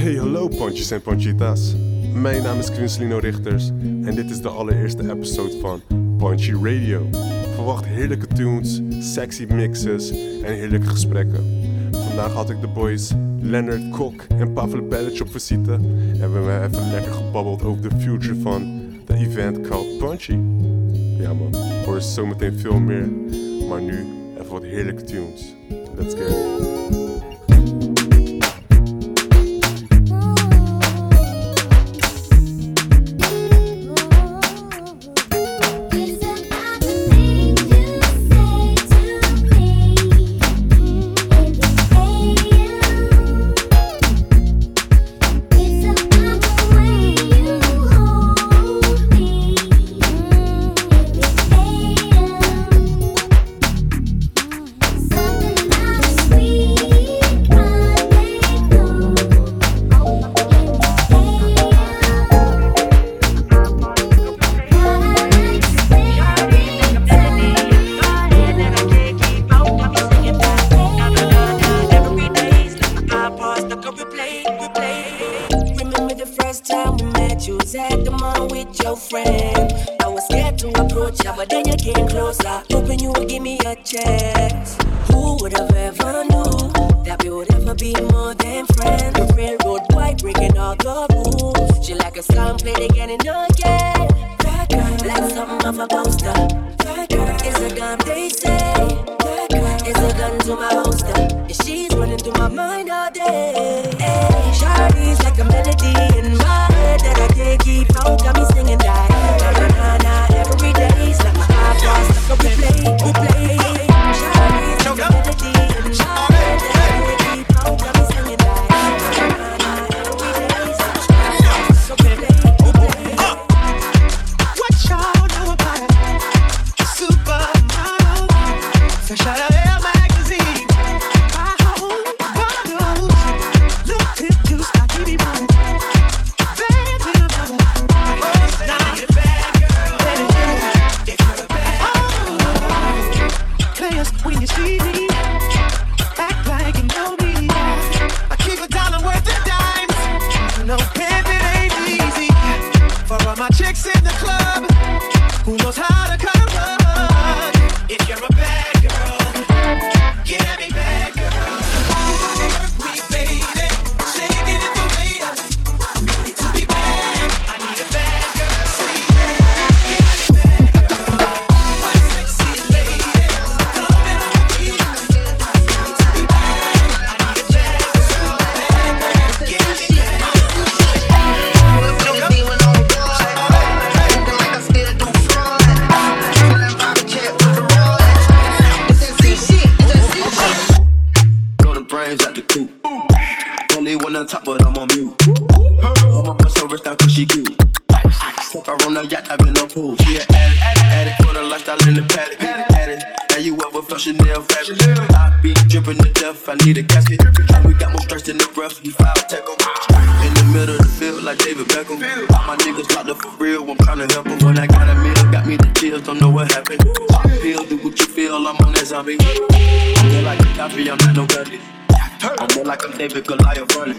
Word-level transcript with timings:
Hey 0.00 0.16
hallo 0.16 0.48
pontjes 0.48 0.90
en 0.90 1.02
ponchitas. 1.02 1.74
Mijn 2.14 2.42
naam 2.42 2.58
is 2.58 2.70
Quincelino 2.70 3.18
Richters 3.18 3.68
en 4.04 4.14
dit 4.14 4.30
is 4.30 4.40
de 4.40 4.48
allereerste 4.48 5.10
episode 5.10 5.58
van 5.60 5.82
Punchy 6.18 6.52
Radio. 6.52 7.08
Verwacht 7.54 7.84
heerlijke 7.84 8.26
tunes, 8.26 8.80
sexy 9.00 9.46
mixes 9.48 10.10
en 10.42 10.54
heerlijke 10.54 10.86
gesprekken. 10.86 11.44
Vandaag 11.90 12.32
had 12.32 12.50
ik 12.50 12.60
de 12.60 12.68
boys 12.68 13.10
Leonard 13.40 13.90
Kok 13.90 14.22
en 14.38 14.52
Pavel 14.52 14.82
Pelletje 14.82 15.24
op 15.24 15.30
visite 15.30 15.72
en 15.72 16.32
we 16.32 16.50
hebben 16.50 16.64
even 16.64 16.90
lekker 16.90 17.12
gebabbeld 17.12 17.62
over 17.62 17.88
de 17.88 17.96
future 17.98 18.40
van 18.40 18.82
de 19.04 19.14
event 19.14 19.60
called 19.60 19.98
Punchy. 19.98 20.38
Ja 21.18 21.32
man, 21.34 21.54
hoor 21.84 21.96
is 21.96 22.14
zometeen 22.14 22.58
veel 22.58 22.78
meer, 22.78 23.08
maar 23.68 23.82
nu 23.82 24.06
even 24.38 24.50
wat 24.50 24.62
heerlijke 24.62 25.04
tunes. 25.04 25.54
Let's 25.96 26.14
go. 26.14 27.09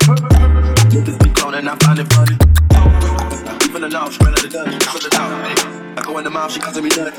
Niggas 0.02 1.20
be 1.24 1.30
grown 1.30 1.54
and 1.56 1.70
I 1.70 1.76
find 1.78 2.00
it 2.00 2.12
funny. 2.14 2.36
Even 3.70 3.82
the 3.82 3.90
she 4.12 4.18
ran 4.24 4.34
out 4.34 4.44
of 4.44 4.44
the 4.44 4.50
dungeon. 4.50 4.80
Put 4.80 5.06
it 5.06 5.14
out. 5.16 5.98
I 5.98 6.02
go 6.04 6.18
in 6.18 6.24
the 6.24 6.30
mouth, 6.30 6.52
she 6.52 6.60
causing 6.60 6.84
me 6.84 6.90
nuts. 6.90 7.18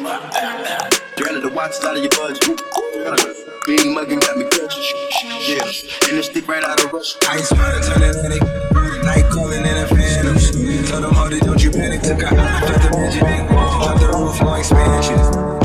You 1.19 1.41
the 1.41 1.51
watch, 1.55 1.73
out 1.85 1.97
of 1.97 2.03
your 2.03 2.11
budget. 2.11 2.59
Being 3.67 3.95
mugging 3.95 4.19
got 4.19 4.37
me 4.37 4.45
clutching. 4.51 4.83
Yeah, 5.47 5.63
and 6.09 6.19
it's 6.19 6.29
stick 6.29 6.49
right 6.49 6.65
out 6.65 6.83
of 6.83 6.93
Russia. 6.93 7.19
Ice 7.31 7.51
water 7.53 7.81
turn 7.81 8.03
Atlantic. 8.03 8.43
Night 9.05 9.31
calling 9.31 9.61
in 9.61 9.77
a 9.77 9.87
phantom. 9.87 10.37
Tell 10.87 11.01
them, 11.01 11.15
hold 11.15 11.33
it, 11.33 11.43
don't 11.43 11.63
you 11.63 11.71
panic. 11.71 12.03
Took 12.03 12.23
a 12.23 12.35
out, 12.35 12.69
just 12.69 12.87
a 12.87 12.91
Benjamin. 12.91 13.47
Drop 13.47 14.01
the 14.01 14.09
roof, 14.09 14.41
no 14.43 14.55
expansion. 14.55 15.62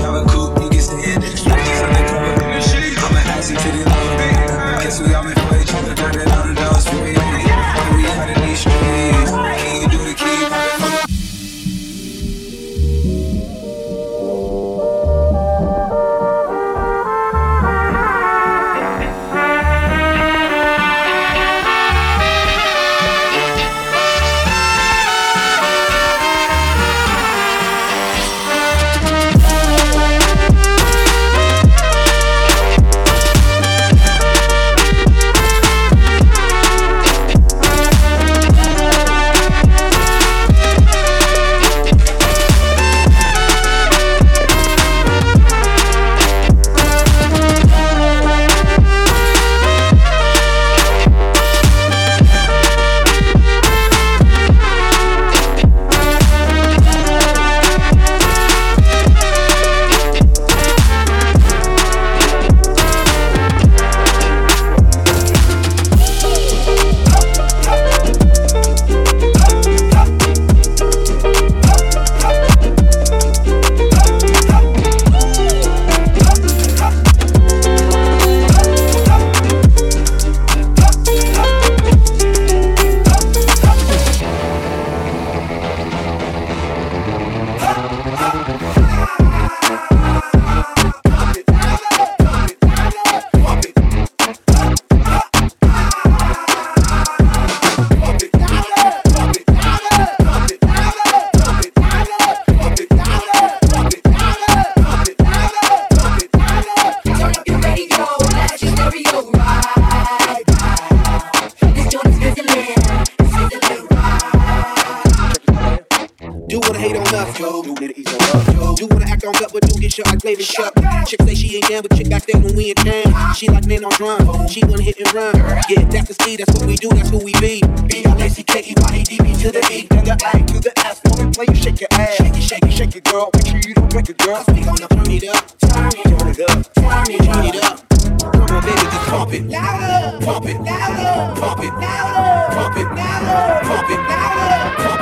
Do 120.27 120.35
get 120.35 120.45
shot 120.45 120.75
like 120.75 120.83
Flavor 120.83 121.06
Chuck. 121.06 121.07
Chick 121.07 121.21
say 121.21 121.35
she 121.35 121.56
ain't 121.56 121.69
down, 121.69 121.81
but 121.83 121.95
chick 121.95 122.09
got 122.09 122.25
there 122.27 122.41
when 122.41 122.56
we 122.56 122.69
in 122.69 122.75
town. 122.75 123.33
She 123.33 123.47
like 123.47 123.65
men 123.65 123.85
on 123.85 123.91
drum, 123.91 124.47
she 124.47 124.62
wanna 124.65 124.83
hit 124.83 125.00
and 125.00 125.13
run. 125.13 125.35
Yeah, 125.69 125.83
that's 125.88 126.07
the 126.07 126.13
speed, 126.13 126.39
that's 126.39 126.51
what 126.53 126.68
we 126.68 126.75
do, 126.75 126.89
that's 126.89 127.09
who 127.09 127.19
we 127.24 127.31
be. 127.39 127.62
B 127.88 128.03
L 128.06 128.19
A 128.19 128.29
C 128.29 128.44
K 128.44 128.59
E 128.59 128.74
Y 128.75 128.95
A 128.95 129.03
D 129.03 129.18
B 129.24 129.33
to 129.41 129.51
the 129.51 129.63
E, 129.71 129.88
to 129.88 130.01
the 130.03 130.15
A, 130.33 130.44
to 130.51 130.59
the 130.59 130.74
S. 130.79 131.01
Woman, 131.06 131.31
play 131.31 131.45
you 131.47 131.56
shake 131.56 131.79
your 131.79 131.89
ass, 131.94 132.15
shake 132.15 132.35
it, 132.35 132.44
shake 132.44 132.63
it, 132.65 132.71
shake 132.74 132.95
it, 132.95 133.03
girl. 133.06 133.29
Make 133.35 133.47
sure 133.47 133.62
you 133.68 133.74
don't 133.74 133.89
break 133.89 134.09
it, 134.09 134.18
girl. 134.18 134.44
We 134.47 134.63
gonna 134.63 134.88
turn 134.88 135.12
it 135.12 135.24
up, 135.29 135.59
turn 135.59 135.88
it, 135.88 136.03
turn 136.03 136.27
it 136.27 136.39
up, 136.50 136.74
turn 136.75 137.07
it, 137.07 137.21
turn 137.24 137.45
it 137.45 137.63
up. 137.63 137.88
Come 138.19 138.57
on, 138.57 138.63
baby, 138.63 138.81
just 138.81 139.07
pump 139.07 139.33
it. 139.33 139.44
Louder, 139.47 140.25
pump 140.25 140.45
it. 140.45 140.57
Louder, 140.62 141.39
pump 141.39 141.63
it. 141.63 141.74
Louder, 141.74 142.56
pump 142.56 142.77
it. 142.77 142.83
Louder, 142.83 143.65
pump 143.65 143.89
it. 143.89 143.95
Louder, 143.95 143.95
pump 143.95 143.95
it. 143.95 144.00
louder, 144.09 144.97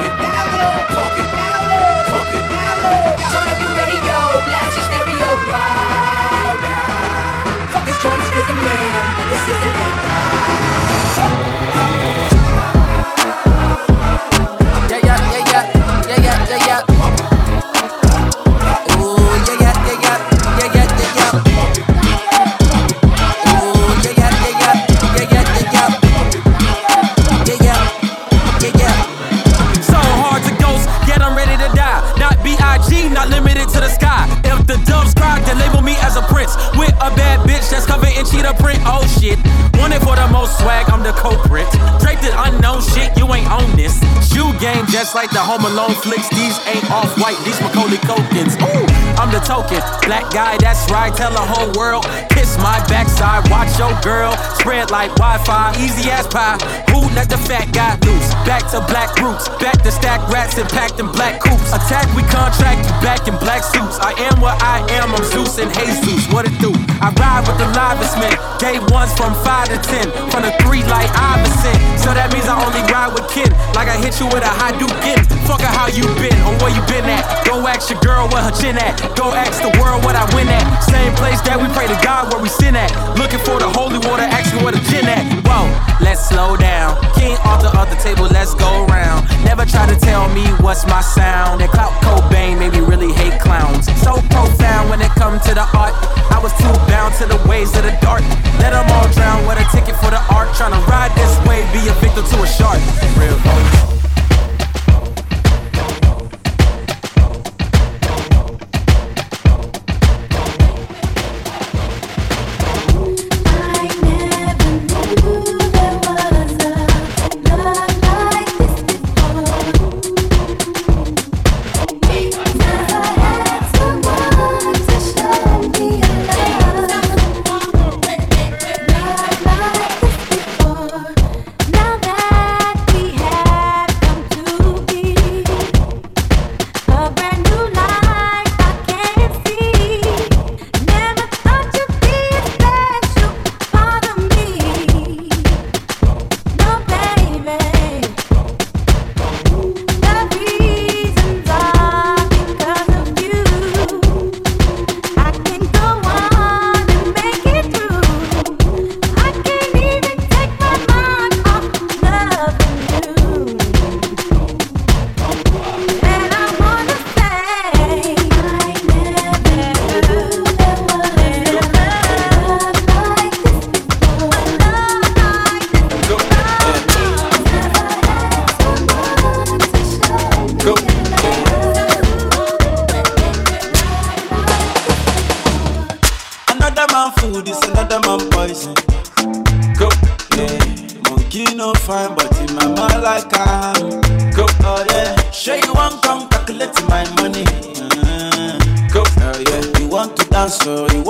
shit. 39.25 39.39
Wanted 39.77 40.01
for 40.01 40.16
the 40.16 40.27
most 40.31 40.57
swag, 40.60 40.89
I'm 40.89 41.04
the 41.04 41.13
culprit. 41.13 41.68
Draped 42.00 42.24
in 42.24 42.33
unknown 42.38 42.81
shit, 42.81 43.18
you 43.18 43.25
ain't 43.33 43.50
on 43.50 43.66
this. 43.75 43.98
Shoe 44.30 44.54
game 44.60 44.86
just 44.88 45.16
like 45.16 45.31
the 45.31 45.39
Home 45.39 45.66
Alone 45.66 45.95
flicks. 46.06 46.30
These 46.30 46.57
ain't 46.68 46.89
off 46.92 47.18
white, 47.18 47.38
these 47.45 47.60
Macaulay 47.62 47.98
Culkins. 48.06 48.54
Ooh, 48.62 48.86
I'm 49.19 49.31
the 49.31 49.42
token. 49.42 49.81
Black 50.06 50.30
guy, 50.31 50.57
that's 50.57 50.89
right, 50.92 51.13
tell 51.13 51.31
the 51.31 51.45
whole 51.54 51.72
world. 51.74 52.06
Kiss 52.30 52.57
my 52.57 52.77
backside, 52.88 53.50
watch 53.50 53.77
your 53.80 53.94
girl. 54.01 54.31
Spread 54.60 54.92
like 54.92 55.12
Wi 55.16 55.38
Fi, 55.45 55.74
easy 55.80 56.10
as 56.10 56.27
pie. 56.27 56.57
Who 56.92 57.01
let 57.16 57.30
the 57.30 57.38
fat 57.38 57.74
guy 57.74 57.98
loose? 58.06 58.25
Back 58.46 58.70
to 58.72 58.80
black 58.86 59.10
roots, 59.18 59.50
back 59.58 59.82
to 59.82 59.92
stack 59.92 60.22
rats 60.30 60.58
and 60.58 60.70
packed 60.70 61.00
in 61.00 61.12
black 61.12 61.42
coops. 61.42 61.74
Attack, 61.74 62.06
we 62.16 62.22
contract 62.30 62.86
back 63.02 63.28
in 63.28 63.36
black 63.42 63.64
suits. 63.64 63.98
I 64.00 64.14
am 64.30 64.40
what 64.40 64.62
I 64.62 64.86
am, 65.02 65.14
I'm 65.14 65.24
Zeus 65.26 65.58
and 65.58 65.74
Jesus. 65.74 66.32
What 66.32 66.46
it 66.46 66.54
do? 66.62 66.72
I 67.02 67.10
ride 67.18 67.44
with 67.50 67.58
the 67.58 67.68
livest 67.74 68.16
men. 68.22 68.38
Gay 68.62 68.80
ones 68.94 69.12
from 69.18 69.34
5 69.44 69.70
to 69.74 69.78
10, 69.82 70.30
from 70.30 70.46
the 70.46 70.54
3 70.62 70.86
like 70.86 71.10
Iverson. 71.18 71.76
So 71.98 72.14
that 72.14 72.30
means 72.32 72.46
I 72.46 72.56
only 72.62 72.86
ride 72.88 73.12
with 73.18 73.26
kin. 73.34 73.50
Like 73.74 73.90
I 73.90 73.98
hit 73.98 74.16
you 74.22 74.30
with 74.30 74.46
a 74.46 74.54
high 74.54 74.78
duke 74.78 74.94
in. 75.04 75.20
Fuck 75.50 75.66
how 75.86 75.88
you 75.94 76.06
been 76.18 76.34
or 76.48 76.54
where 76.62 76.74
you 76.74 76.82
been 76.90 77.06
at. 77.06 77.22
Go 77.46 77.62
ask 77.68 77.90
your 77.90 78.00
girl 78.02 78.26
where 78.34 78.42
her 78.42 78.56
chin 78.56 78.78
at. 78.78 78.98
Go 79.14 79.30
ask 79.34 79.62
the 79.62 79.70
world 79.78 80.02
what 80.02 80.16
I 80.16 80.26
win 80.34 80.50
at. 80.50 80.66
Same 80.82 81.14
place 81.14 81.42
that 81.46 81.62
we 81.62 81.70
pray 81.78 81.86
to 81.86 81.98
God 82.02 82.34
where 82.34 82.42
we 82.42 82.50
sin 82.50 82.76
at. 82.76 82.90
Looking 83.18 83.42
for 83.46 83.60
the 83.62 83.70
holy 83.70 84.00
water, 84.02 84.26
asking 84.26 84.64
where 84.66 84.74
the 84.74 84.82
gin 84.90 85.06
at. 85.06 85.22
Whoa, 85.46 85.70
let's 86.02 86.26
slow 86.26 86.58
down. 86.58 86.98
King 87.14 87.38
Arthur 87.46 87.70
of 87.78 87.90
the 87.94 87.98
table, 88.02 88.26
let's 88.36 88.54
go 88.54 88.86
round. 88.92 89.24
Never 89.48 89.66
try 89.66 89.88
to 89.88 89.96
tell 89.96 90.28
me 90.36 90.44
what's 90.60 90.86
my 90.86 91.00
sound. 91.00 91.62
That 91.62 91.72
Clout 91.72 91.96
Cobain 92.04 92.60
made 92.60 92.74
me 92.76 92.82
really 92.84 93.12
hate 93.14 93.40
clowns. 93.40 93.88
So 94.04 94.20
profound 94.36 94.92
when 94.92 95.00
it 95.00 95.12
come 95.16 95.40
to 95.48 95.54
the 95.56 95.66
art. 95.72 95.96
I 96.30 96.40
was 96.44 96.52
too 96.60 96.76
bound 96.92 97.16
to 97.24 97.26
the 97.26 97.40
ways 97.48 97.72
of 97.80 97.84
the 97.88 97.96
dark. 98.04 98.22
Let 98.60 98.76
them 98.76 98.86
all 98.92 99.08
drown 99.16 99.48
with 99.48 99.64
a 99.64 99.66
ticket 99.72 99.96
for 100.04 100.12
the 100.12 100.22
art. 100.28 100.50
Tryna 100.60 100.84
ride 100.86 101.16
this 101.16 101.34
wave, 101.48 101.66
be 101.72 101.88
a 101.88 101.96
victim 102.04 102.28
to 102.28 102.44
a 102.44 102.48
shark. 102.48 102.80
Real 103.16 103.95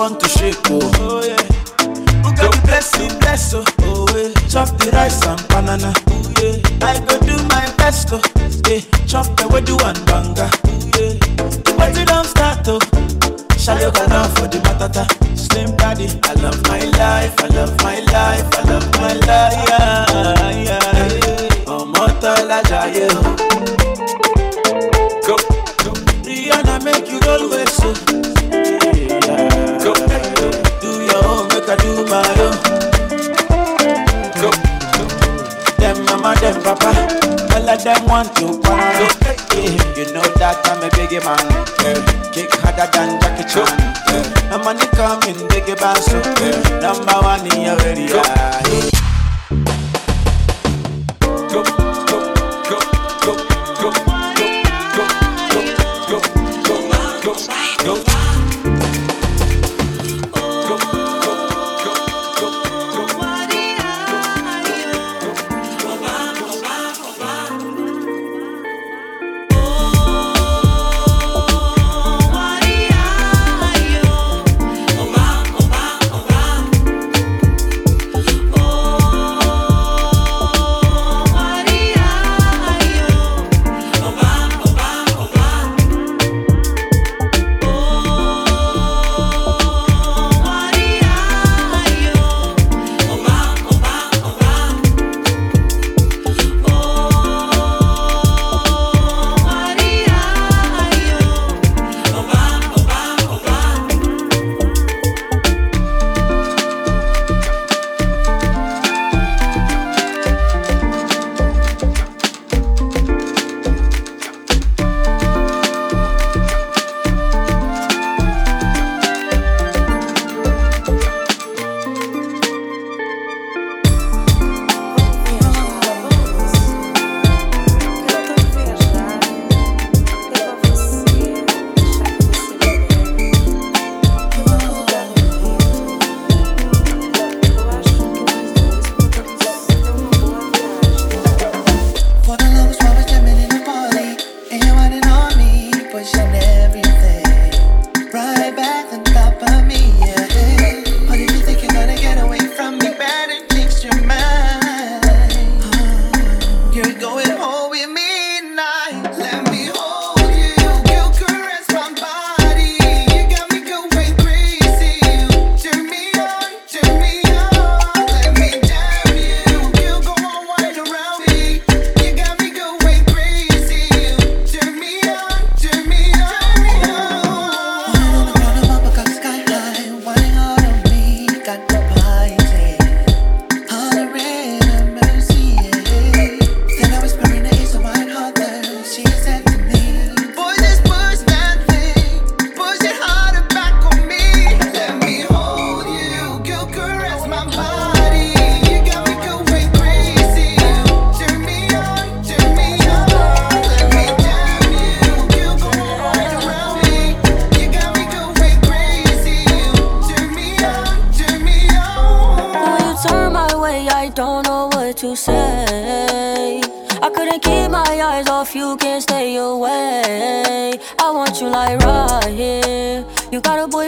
quanto 0.06 0.28
Chico. 0.28 0.85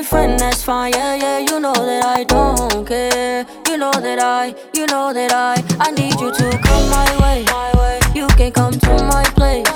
Boyfriend, 0.09 0.39
that's 0.39 0.63
fine, 0.63 0.93
yeah, 0.93 1.15
yeah. 1.15 1.39
You 1.39 1.59
know 1.59 1.73
that 1.73 2.05
I 2.05 2.23
don't 2.23 2.85
care. 2.87 3.45
You 3.67 3.77
know 3.77 3.91
that 3.91 4.19
I, 4.19 4.55
you 4.73 4.85
know 4.87 5.13
that 5.13 5.31
I, 5.33 5.55
I 5.79 5.91
need 5.91 6.19
you 6.19 6.31
to 6.31 6.59
come 6.63 6.89
my 6.89 7.09
way. 7.21 7.45
You 8.15 8.27
can 8.37 8.51
come 8.51 8.73
to 8.73 9.03
my 9.03 9.23
place. 9.35 9.67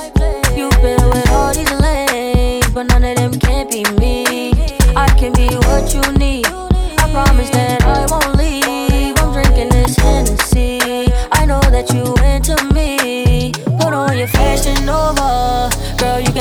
You've 0.55 0.81
been 0.81 1.03
with 1.09 1.29
all 1.31 1.53
these 1.53 1.71
lanes, 1.79 2.69
but 2.71 2.83
none 2.83 3.03
of 3.03 3.15
them 3.17 3.33
can't 3.39 3.69
be 3.69 3.83
me. 3.99 4.51
I 4.95 5.07
can 5.17 5.33
be 5.33 5.47
what 5.67 5.93
you 5.93 6.01
need. 6.17 6.45
I 6.47 7.09
promise 7.11 7.49
that 7.51 7.83
I 7.83 8.05
won't 8.09 8.37
leave. 8.37 9.17
I'm 9.17 9.33
drinking 9.33 9.69
this 9.69 9.95
Hennessy. 9.97 11.11
I 11.31 11.45
know 11.45 11.61
that 11.75 11.91
you 11.91 12.05
into 12.23 12.55
me. 12.73 13.51
Put 13.79 13.93
on 13.93 14.17
your 14.17 14.27
fashion 14.27 14.87
over, 14.87 15.69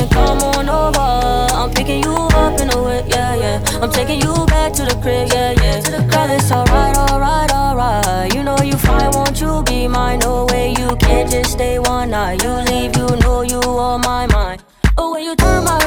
can 0.01 0.09
come 0.09 0.39
on 0.39 0.69
over. 0.69 1.55
I'm 1.55 1.71
picking 1.71 2.03
you 2.03 2.13
up 2.13 2.61
in 2.61 2.69
the 2.69 2.83
whip, 2.83 3.07
yeah, 3.09 3.35
yeah. 3.35 3.81
I'm 3.83 3.91
taking 3.91 4.21
you 4.21 4.47
back 4.47 4.73
to 4.75 4.85
the 4.85 4.97
crib, 5.03 5.29
yeah, 5.33 5.53
yeah. 5.61 5.81
Girl, 6.09 6.31
it's 6.31 6.51
alright, 6.51 6.97
alright, 6.97 7.51
alright. 7.53 8.35
You 8.35 8.43
know 8.43 8.57
you 8.63 8.77
fine, 8.77 9.11
won't 9.13 9.41
you 9.41 9.63
be 9.65 9.89
mine? 9.89 10.21
No 10.21 10.47
way, 10.47 10.71
you 10.79 10.97
can't 10.97 11.31
just 11.31 11.53
stay 11.53 11.79
one 11.79 12.11
night. 12.11 12.43
You 12.43 12.53
leave, 12.71 12.97
you 12.97 13.09
know 13.17 13.43
you 13.43 13.61
on 13.61 14.01
my 14.03 14.27
mind. 14.27 14.63
But 14.97 15.11
when 15.11 15.25
you 15.25 15.37
turn 15.37 15.65
my 15.65 15.80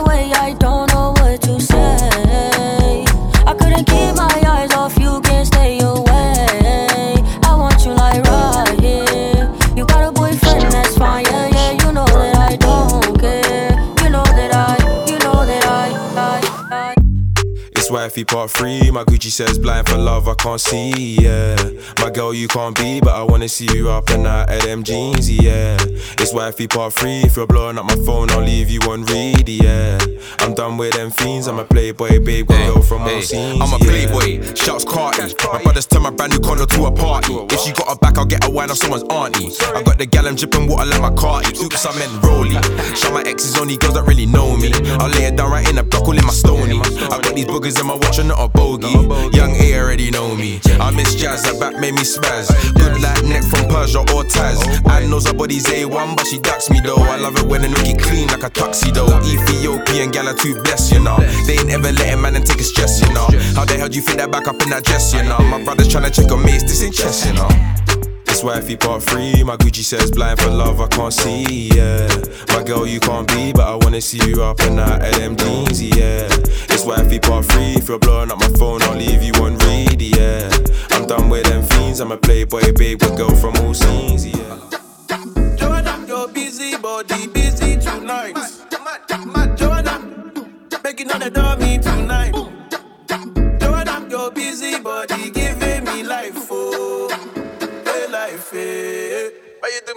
wifey 18.13 18.25
part 18.25 18.51
three. 18.51 18.91
My 18.91 19.03
Gucci 19.03 19.31
says 19.31 19.57
blind 19.57 19.89
for 19.89 19.97
love, 19.97 20.27
I 20.27 20.35
can't 20.35 20.61
see, 20.61 21.15
yeah. 21.15 21.55
My 21.97 22.11
girl, 22.11 22.31
you 22.31 22.47
can't 22.47 22.77
be, 22.77 22.99
but 22.99 23.15
I 23.15 23.23
wanna 23.23 23.49
see 23.49 23.67
you 23.73 23.89
up 23.89 24.07
and 24.11 24.27
out 24.27 24.51
of 24.51 24.61
them 24.61 24.83
jeans, 24.83 25.31
yeah. 25.31 25.77
It's 26.19 26.31
wifey 26.31 26.67
part 26.67 26.93
three. 26.93 27.21
If 27.21 27.37
you're 27.37 27.47
blowing 27.47 27.79
up 27.79 27.85
my 27.85 27.95
phone, 28.05 28.29
I'll 28.29 28.41
leave 28.41 28.69
you 28.69 28.81
on 28.81 29.03
read, 29.05 29.49
yeah. 29.49 29.97
I'm 30.39 30.53
done 30.53 30.77
with 30.77 30.93
them 30.93 31.09
fiends. 31.09 31.47
I'm 31.47 31.57
a 31.57 31.65
playboy, 31.65 32.23
babe, 32.23 32.47
got 32.47 32.73
girl 32.73 32.83
from 32.83 33.01
all 33.01 33.21
scenes. 33.21 33.59
I'm 33.59 33.73
a 33.73 33.83
yeah. 33.83 34.05
playboy, 34.05 34.53
shouts 34.53 34.85
Carty. 34.85 35.33
My 35.51 35.63
brothers 35.63 35.87
turn 35.87 36.03
my 36.03 36.11
brand 36.11 36.33
new 36.33 36.39
condo 36.39 36.65
to 36.67 36.85
a 36.85 36.91
party. 36.91 37.33
If 37.33 37.61
she 37.61 37.71
got 37.71 37.87
her 37.87 37.95
back, 37.95 38.19
I'll 38.19 38.25
get 38.25 38.45
a 38.45 38.49
wine 38.51 38.69
off 38.69 38.77
someone's 38.77 39.03
auntie. 39.05 39.49
I 39.73 39.81
got 39.81 39.97
the 39.97 40.05
gal, 40.05 40.27
I'm 40.27 40.35
dripping 40.35 40.67
water 40.67 40.85
like 40.85 41.01
my 41.01 41.13
carty. 41.15 41.57
Oops, 41.57 41.85
I 41.85 41.97
meant 41.97 42.23
rolly. 42.23 42.61
Shout 42.95 43.13
my 43.13 43.23
exes 43.25 43.57
only 43.57 43.77
girls 43.77 43.95
that 43.95 44.03
really 44.05 44.27
know 44.27 44.55
me. 44.55 44.71
I'll 45.01 45.09
lay 45.09 45.25
it 45.25 45.35
down 45.35 45.49
right 45.49 45.67
in 45.67 45.77
the 45.77 45.83
block, 45.83 46.03
all 46.03 46.17
in 46.17 46.25
my 46.25 46.31
stony. 46.33 46.79
I 46.79 47.19
got 47.19 47.33
these 47.33 47.45
boogers 47.45 47.79
in 47.79 47.87
my 47.87 48.02
watch 48.03 48.19
and 48.19 48.29
not 48.29 48.39
a 48.39 48.47
bogey. 48.47 48.91
Young 49.35 49.55
A 49.55 49.79
already 49.79 50.11
know 50.11 50.35
me. 50.35 50.59
I 50.79 50.91
miss 50.91 51.15
jazz, 51.15 51.43
that 51.43 51.59
back 51.59 51.79
made 51.79 51.93
me 51.93 52.03
spaz. 52.03 52.51
Good 52.75 53.01
like 53.01 53.23
neck 53.23 53.43
from 53.43 53.67
Persia 53.69 53.99
or 53.99 54.23
Taz. 54.23 54.59
Oh, 54.59 54.89
I 54.89 55.05
knows 55.07 55.27
her 55.27 55.33
body's 55.33 55.65
A1, 55.65 56.15
but 56.15 56.27
she 56.27 56.39
ducks 56.39 56.69
me 56.69 56.79
though. 56.81 56.97
I 56.97 57.17
love 57.17 57.37
it 57.37 57.45
when 57.45 57.63
a 57.63 57.67
nookie 57.67 57.99
clean 57.99 58.27
like 58.27 58.43
a 58.43 58.49
tuxedo. 58.49 59.05
Ethiopian 59.23 60.11
gal 60.11 60.27
are 60.29 60.33
too 60.33 60.55
blessed, 60.63 60.93
you 60.93 60.99
know. 60.99 61.17
They 61.45 61.57
ain't 61.57 61.69
ever 61.69 61.91
letting 61.91 62.21
man 62.21 62.35
and 62.35 62.45
take 62.45 62.59
a 62.59 62.63
stress, 62.63 63.01
you 63.01 63.13
know. 63.13 63.27
How 63.55 63.65
the 63.65 63.75
hell 63.77 63.89
do 63.89 63.95
you 63.95 64.01
fit 64.01 64.17
that 64.17 64.31
back 64.31 64.47
up 64.47 64.61
in 64.61 64.69
that 64.69 64.83
dress, 64.83 65.13
you 65.13 65.23
know? 65.23 65.39
My 65.39 65.63
brother's 65.63 65.87
trying 65.87 66.05
to 66.05 66.11
check 66.11 66.31
on 66.31 66.43
me, 66.43 66.57
this 66.57 66.83
ain't 66.83 66.93
chess, 66.93 67.25
you 67.25 67.33
know. 67.33 67.49
Wifey 68.43 68.75
part 68.75 69.01
three. 69.01 69.41
My 69.43 69.55
Gucci 69.55 69.83
says 69.83 70.11
blind 70.11 70.39
for 70.39 70.49
love, 70.49 70.81
I 70.81 70.87
can't 70.87 71.13
see, 71.13 71.69
yeah. 71.69 72.07
My 72.49 72.61
girl, 72.61 72.85
you 72.85 72.99
can't 72.99 73.27
be, 73.27 73.53
but 73.53 73.65
I 73.65 73.75
wanna 73.75 74.01
see 74.01 74.19
you 74.29 74.43
up 74.43 74.59
out 74.61 75.01
of 75.01 75.15
them 75.15 75.37
jeans, 75.37 75.81
yeah. 75.81 76.27
It's 76.69 76.83
wifey 76.85 77.19
part 77.19 77.45
three. 77.45 77.75
If 77.75 77.87
you're 77.87 77.99
blowing 77.99 78.31
up 78.31 78.39
my 78.39 78.49
phone, 78.59 78.81
I'll 78.83 78.97
leave 78.97 79.23
you 79.23 79.33
on 79.41 79.57
read, 79.59 80.01
yeah. 80.01 80.51
I'm 80.91 81.07
done 81.07 81.29
with 81.29 81.45
them 81.45 81.63
fiends. 81.63 82.01
I'm 82.01 82.11
a 82.11 82.17
playboy, 82.17 82.73
babe, 82.73 83.01
with 83.01 83.15
girl 83.17 83.33
from 83.35 83.55
all 83.57 83.73
scenes, 83.73 84.27
yeah. 84.27 84.59
Joanna, 85.55 86.03
your 86.05 86.27
busy 86.27 86.77
body 86.77 87.27
busy 87.27 87.77
tonight. 87.77 88.35
Joanna, 89.55 89.99
making 90.83 91.11
on 91.11 91.21
the 91.21 91.29
dummy 91.29 91.79
tonight. 91.79 92.33
Joanna, 93.59 94.05
your 94.09 94.31
busy 94.31 94.72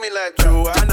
me 0.09 0.15
like 0.15 0.39
you. 0.43 0.69
I 0.69 0.86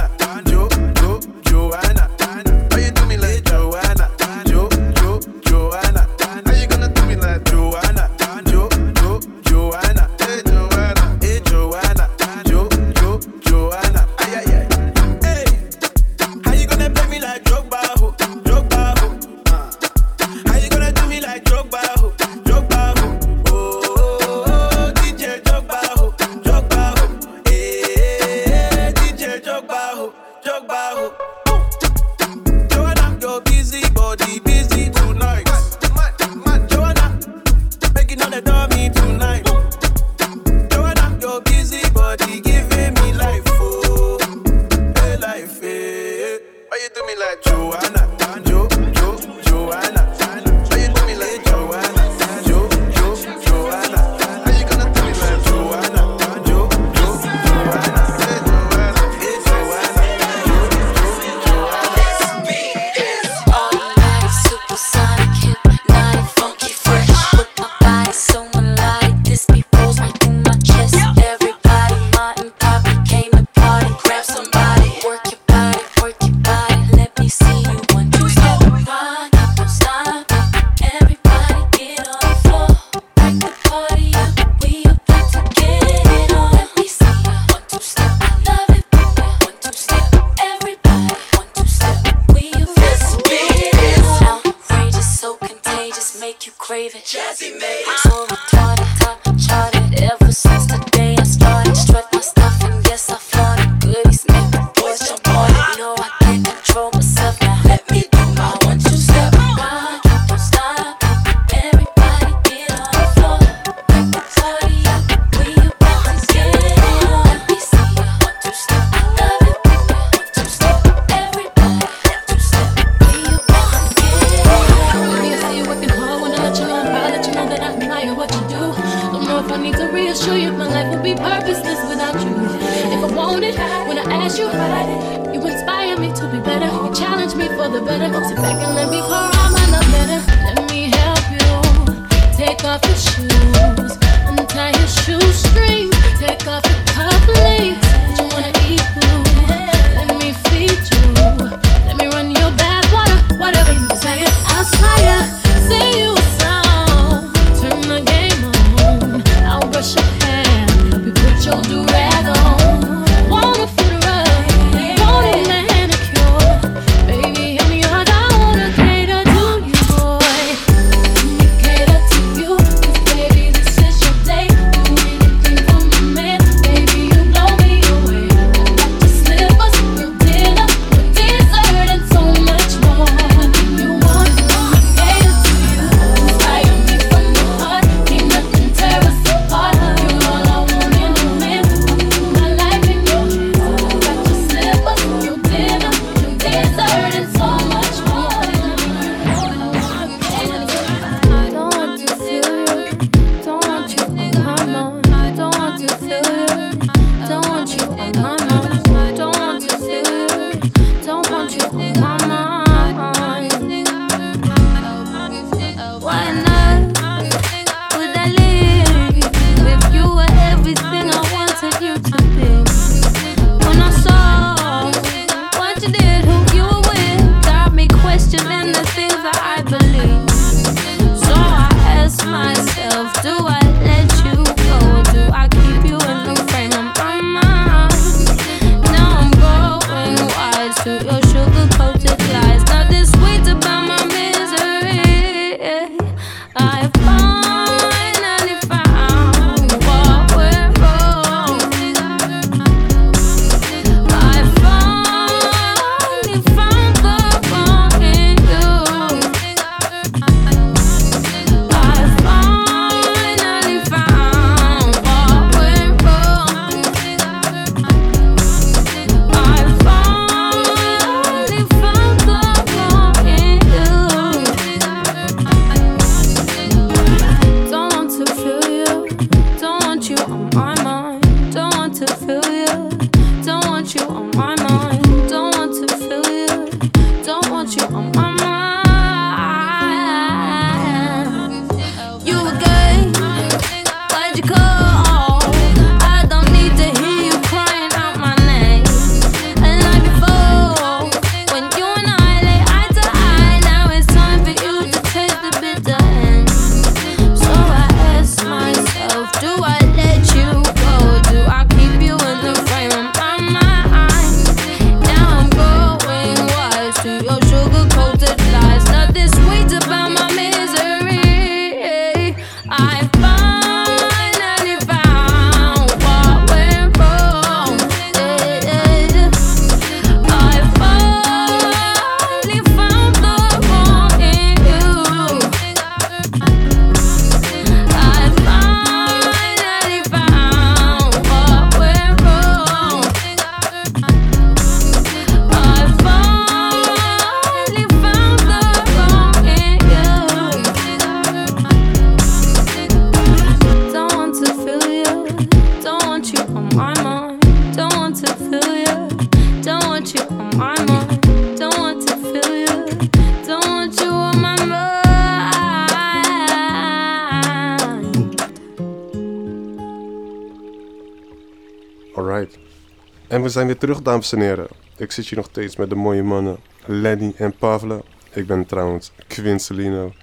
zijn 373.53 373.67
weer 373.67 373.77
terug, 373.77 374.01
dames 374.01 374.33
en 374.33 374.39
heren. 374.39 374.67
Ik 374.97 375.11
zit 375.11 375.25
hier 375.25 375.37
nog 375.37 375.47
steeds 375.49 375.75
met 375.75 375.89
de 375.89 375.95
mooie 375.95 376.23
mannen 376.23 376.57
Lenny 376.85 377.33
en 377.37 377.55
Pavle. 377.55 378.03
Ik 378.31 378.47
ben 378.47 378.65
trouwens 378.65 379.11
Quincelino. 379.27 380.13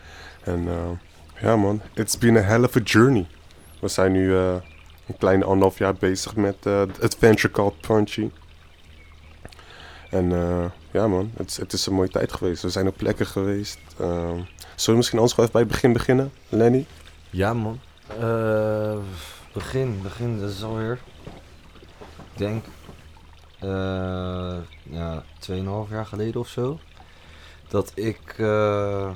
En 0.44 0.68
eh, 0.68 0.90
ja 1.42 1.56
man, 1.56 1.80
it's 1.94 2.18
been 2.18 2.36
a 2.36 2.40
hell 2.40 2.64
of 2.64 2.76
a 2.76 2.80
journey. 2.80 3.26
We 3.80 3.88
zijn 3.88 4.12
nu 4.12 4.36
eh, 4.36 4.54
een 5.06 5.16
kleine 5.18 5.44
anderhalf 5.44 5.78
jaar 5.78 5.94
bezig 5.94 6.36
met 6.36 6.66
eh, 6.66 6.82
adventure 7.00 7.52
called 7.52 7.80
Punchy. 7.80 8.30
En 10.10 10.30
ja 10.90 11.08
man, 11.08 11.30
het, 11.36 11.56
het 11.56 11.72
is 11.72 11.86
een 11.86 11.94
mooie 11.94 12.08
tijd 12.08 12.32
geweest. 12.32 12.62
We 12.62 12.70
zijn 12.70 12.86
op 12.86 12.96
plekken 12.96 13.26
geweest. 13.26 13.78
Zullen 13.96 14.46
we 14.84 14.92
misschien 14.92 15.18
anders 15.18 15.32
gewoon 15.32 15.50
even 15.50 15.52
bij 15.52 15.60
het 15.60 15.70
begin 15.70 15.92
beginnen, 15.92 16.32
Lenny? 16.48 16.86
Ja, 17.30 17.54
man. 17.54 17.80
Begin, 19.52 20.00
begin, 20.02 20.40
dat 20.40 20.50
is 20.50 20.62
alweer. 20.62 20.98
Ik 22.32 22.38
denk. 22.38 22.64
Eh 23.60 24.56
ja, 24.82 25.24
2,5 25.50 25.90
jaar 25.90 26.06
geleden 26.06 26.40
of 26.40 26.48
zo. 26.48 26.78
Dat 27.68 27.92
ik. 27.94 28.34
eh, 28.38 29.10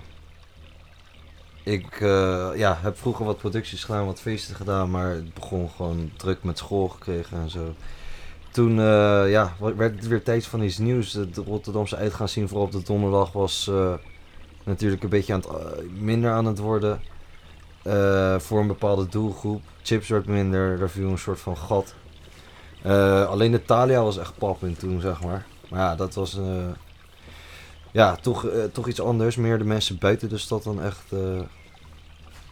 ik 1.63 2.01
eh, 2.01 2.51
ja, 2.55 2.79
heb 2.81 2.99
vroeger 2.99 3.25
wat 3.25 3.39
producties 3.39 3.85
gedaan, 3.85 4.07
wat 4.07 4.21
feesten 4.21 4.57
gedaan, 4.57 4.91
maar 4.91 5.11
het 5.11 5.35
begon 5.35 5.71
gewoon 5.71 6.11
druk 6.17 6.43
met 6.43 6.59
school 6.59 6.89
gekregen 6.89 7.39
en 7.39 7.51
zo. 7.51 7.75
Toen 8.51 8.75
ja, 9.29 9.53
werd 9.59 9.95
het 9.97 10.07
weer 10.07 10.23
tijd 10.23 10.47
van 10.47 10.63
iets 10.63 10.79
nieuws. 10.79 11.13
De 11.13 11.43
Rotterdamse 11.47 11.97
uitgaanszien, 11.97 12.49
vooral 12.49 12.67
op 12.67 12.73
de 12.73 12.83
donderdag, 12.83 13.33
was 13.33 13.71
natuurlijk 14.65 15.03
een 15.03 15.09
beetje 15.09 15.33
aan 15.33 15.43
minder 15.99 16.33
aan 16.33 16.45
het 16.47 16.59
worden. 16.59 17.01
voor 18.41 18.61
een 18.61 18.67
bepaalde 18.67 19.09
doelgroep. 19.09 19.63
Chips 19.83 20.09
werd 20.09 20.27
minder, 20.27 20.81
er 20.81 20.91
viel 20.91 21.11
een 21.11 21.19
soort 21.19 21.41
van 21.41 21.57
gat. 21.57 21.95
Eh, 22.85 23.27
alleen 23.27 23.51
de 23.51 23.64
Thalia 23.64 24.03
was 24.03 24.18
echt 24.18 24.38
pappend 24.38 24.79
toen, 24.79 25.01
zeg 25.01 25.23
maar. 25.23 25.47
Maar 25.68 25.81
ja, 25.81 25.94
dat 25.94 26.14
was 26.14 26.38
eh, 26.38 26.68
ja, 27.90 28.16
toch, 28.16 28.47
eh, 28.47 28.64
toch 28.64 28.88
iets 28.88 29.01
anders. 29.01 29.37
Meer 29.37 29.59
de 29.59 29.64
mensen 29.64 29.99
buiten 29.99 30.29
de 30.29 30.38
stad 30.38 30.62
dan 30.62 30.83
echt 30.83 31.11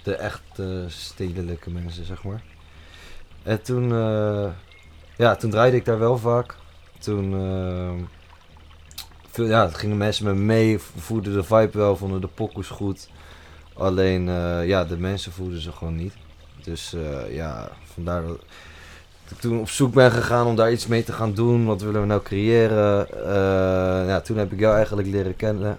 de 0.03 0.15
echt 0.15 0.43
stedelijke 0.87 1.71
mensen, 1.71 2.05
zeg 2.05 2.25
maar. 2.25 2.43
En 3.43 3.63
toen, 3.63 3.89
Ja, 5.17 5.37
toen 5.37 5.51
draaide 5.51 5.77
ik 5.77 5.85
daar 5.85 5.99
wel 5.99 6.19
vaak. 6.19 6.57
Toen 6.99 7.31
veel, 9.31 9.47
ja, 9.47 9.69
gingen 9.69 9.97
mensen 9.97 10.25
me 10.25 10.35
mee, 10.35 10.79
voelden 10.79 11.33
de 11.33 11.43
vibe 11.43 11.79
wel, 11.79 11.97
vonden 11.97 12.21
de 12.21 12.27
pokoes 12.27 12.69
goed. 12.69 13.09
Alleen, 13.75 14.25
ja, 14.67 14.85
de 14.85 14.99
mensen 14.99 15.33
voelden 15.33 15.61
ze 15.61 15.73
gewoon 15.73 15.97
niet. 15.97 16.15
Dus 16.63 16.95
ja, 17.29 17.71
vandaar 17.85 18.23
dat 18.23 18.39
ik 19.33 19.39
toen 19.41 19.61
op 19.61 19.69
zoek 19.71 19.93
ben 19.95 20.11
gegaan 20.13 20.47
om 20.47 20.57
daar 20.57 20.73
iets 20.73 20.87
mee 20.87 21.05
te 21.05 21.13
gaan 21.13 21.35
doen. 21.35 21.65
Wat 21.65 21.83
willen 21.83 22.01
we 22.01 22.07
nou 22.07 22.23
creëren? 22.23 23.09
Eh, 23.25 24.09
ja, 24.09 24.21
toen 24.21 24.37
heb 24.37 24.53
ik 24.53 24.59
jou 24.61 24.75
eigenlijk 24.77 25.09
leren 25.09 25.37
kennen, 25.37 25.79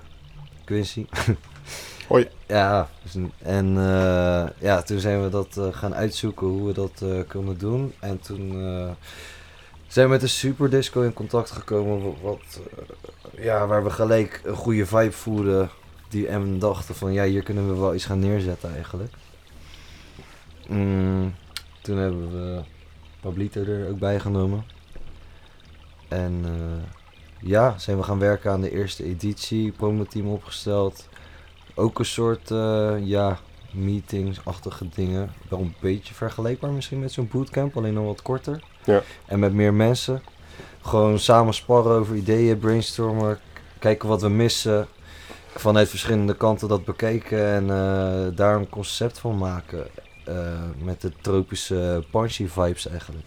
Quincy. 0.63 1.05
Hoi. 2.07 2.27
Ja, 2.47 2.89
dus 3.03 3.15
en 3.41 3.77
eh, 3.77 4.43
ja, 4.59 4.81
toen 4.81 4.99
zijn 4.99 5.23
we 5.23 5.29
dat 5.29 5.57
eh, 5.57 5.67
gaan 5.71 5.95
uitzoeken 5.95 6.47
hoe 6.47 6.67
we 6.67 6.73
dat 6.73 7.03
konden 7.27 7.57
doen. 7.57 7.93
En 7.99 8.19
toen 8.19 8.49
zijn 9.87 10.05
we 10.05 10.11
met 10.11 10.21
de 10.21 10.27
Super 10.27 10.69
Disco 10.69 11.01
in 11.01 11.13
contact 11.13 11.51
gekomen. 11.51 12.01
wa- 12.03 12.13
Wat, 12.21 12.59
ja, 13.37 13.67
waar 13.67 13.83
we 13.83 13.89
gelijk 13.89 14.41
een 14.43 14.55
goede 14.55 14.85
vibe 14.85 15.11
voelden. 15.11 15.69
Die, 16.09 16.27
en 16.27 16.59
dachten 16.59 16.95
van 16.95 17.13
ja, 17.13 17.23
hier 17.23 17.43
kunnen 17.43 17.67
we 17.73 17.79
wel 17.79 17.95
iets 17.95 18.05
gaan 18.05 18.19
neerzetten 18.19 18.73
eigenlijk. 18.75 19.13
Mm, 20.67 21.33
toen 21.81 21.97
hebben 21.97 22.31
we 22.31 22.61
Pablito 23.23 23.62
er 23.62 23.89
ook 23.89 23.99
bij 23.99 24.19
genomen. 24.19 24.63
En 26.07 26.41
eh, 26.45 27.49
ja, 27.49 27.77
zijn 27.77 27.97
we 27.97 28.03
gaan 28.03 28.19
werken 28.19 28.51
aan 28.51 28.62
de 28.62 28.71
eerste 28.71 29.03
editie, 29.03 29.71
promoteam 29.71 30.27
opgesteld. 30.27 31.07
Ook 31.75 31.99
een 31.99 32.05
soort, 32.05 32.51
eh, 32.51 32.95
ja, 32.99 33.39
meetingsachtige 33.71 34.89
dingen. 34.95 35.31
Wel 35.49 35.59
een 35.59 35.75
beetje 35.79 36.13
vergelijkbaar 36.13 36.71
misschien 36.71 36.99
met 36.99 37.12
zo'n 37.12 37.29
bootcamp, 37.31 37.77
alleen 37.77 37.93
dan 37.93 38.05
wat 38.05 38.21
korter. 38.21 38.63
Ja. 38.83 39.01
En 39.25 39.39
met 39.39 39.53
meer 39.53 39.73
mensen. 39.73 40.21
Gewoon 40.81 41.19
samen 41.19 41.53
sparren 41.53 41.99
over 41.99 42.15
ideeën, 42.15 42.59
brainstormen, 42.59 43.39
kijken 43.79 44.09
wat 44.09 44.21
we 44.21 44.29
missen. 44.29 44.88
Vanuit 45.55 45.89
verschillende 45.89 46.38
kanten 46.38 46.67
dat 46.67 46.86
bekijken 46.86 47.45
en 47.45 47.63
eh, 47.69 48.36
daar 48.36 48.55
een 48.55 48.69
concept 48.69 49.19
van 49.19 49.38
maken. 49.38 49.88
Eh, 50.25 50.62
met 50.83 51.01
de 51.01 51.12
tropische 51.21 52.03
punchy 52.12 52.47
vibes 52.47 52.88
eigenlijk. 52.88 53.25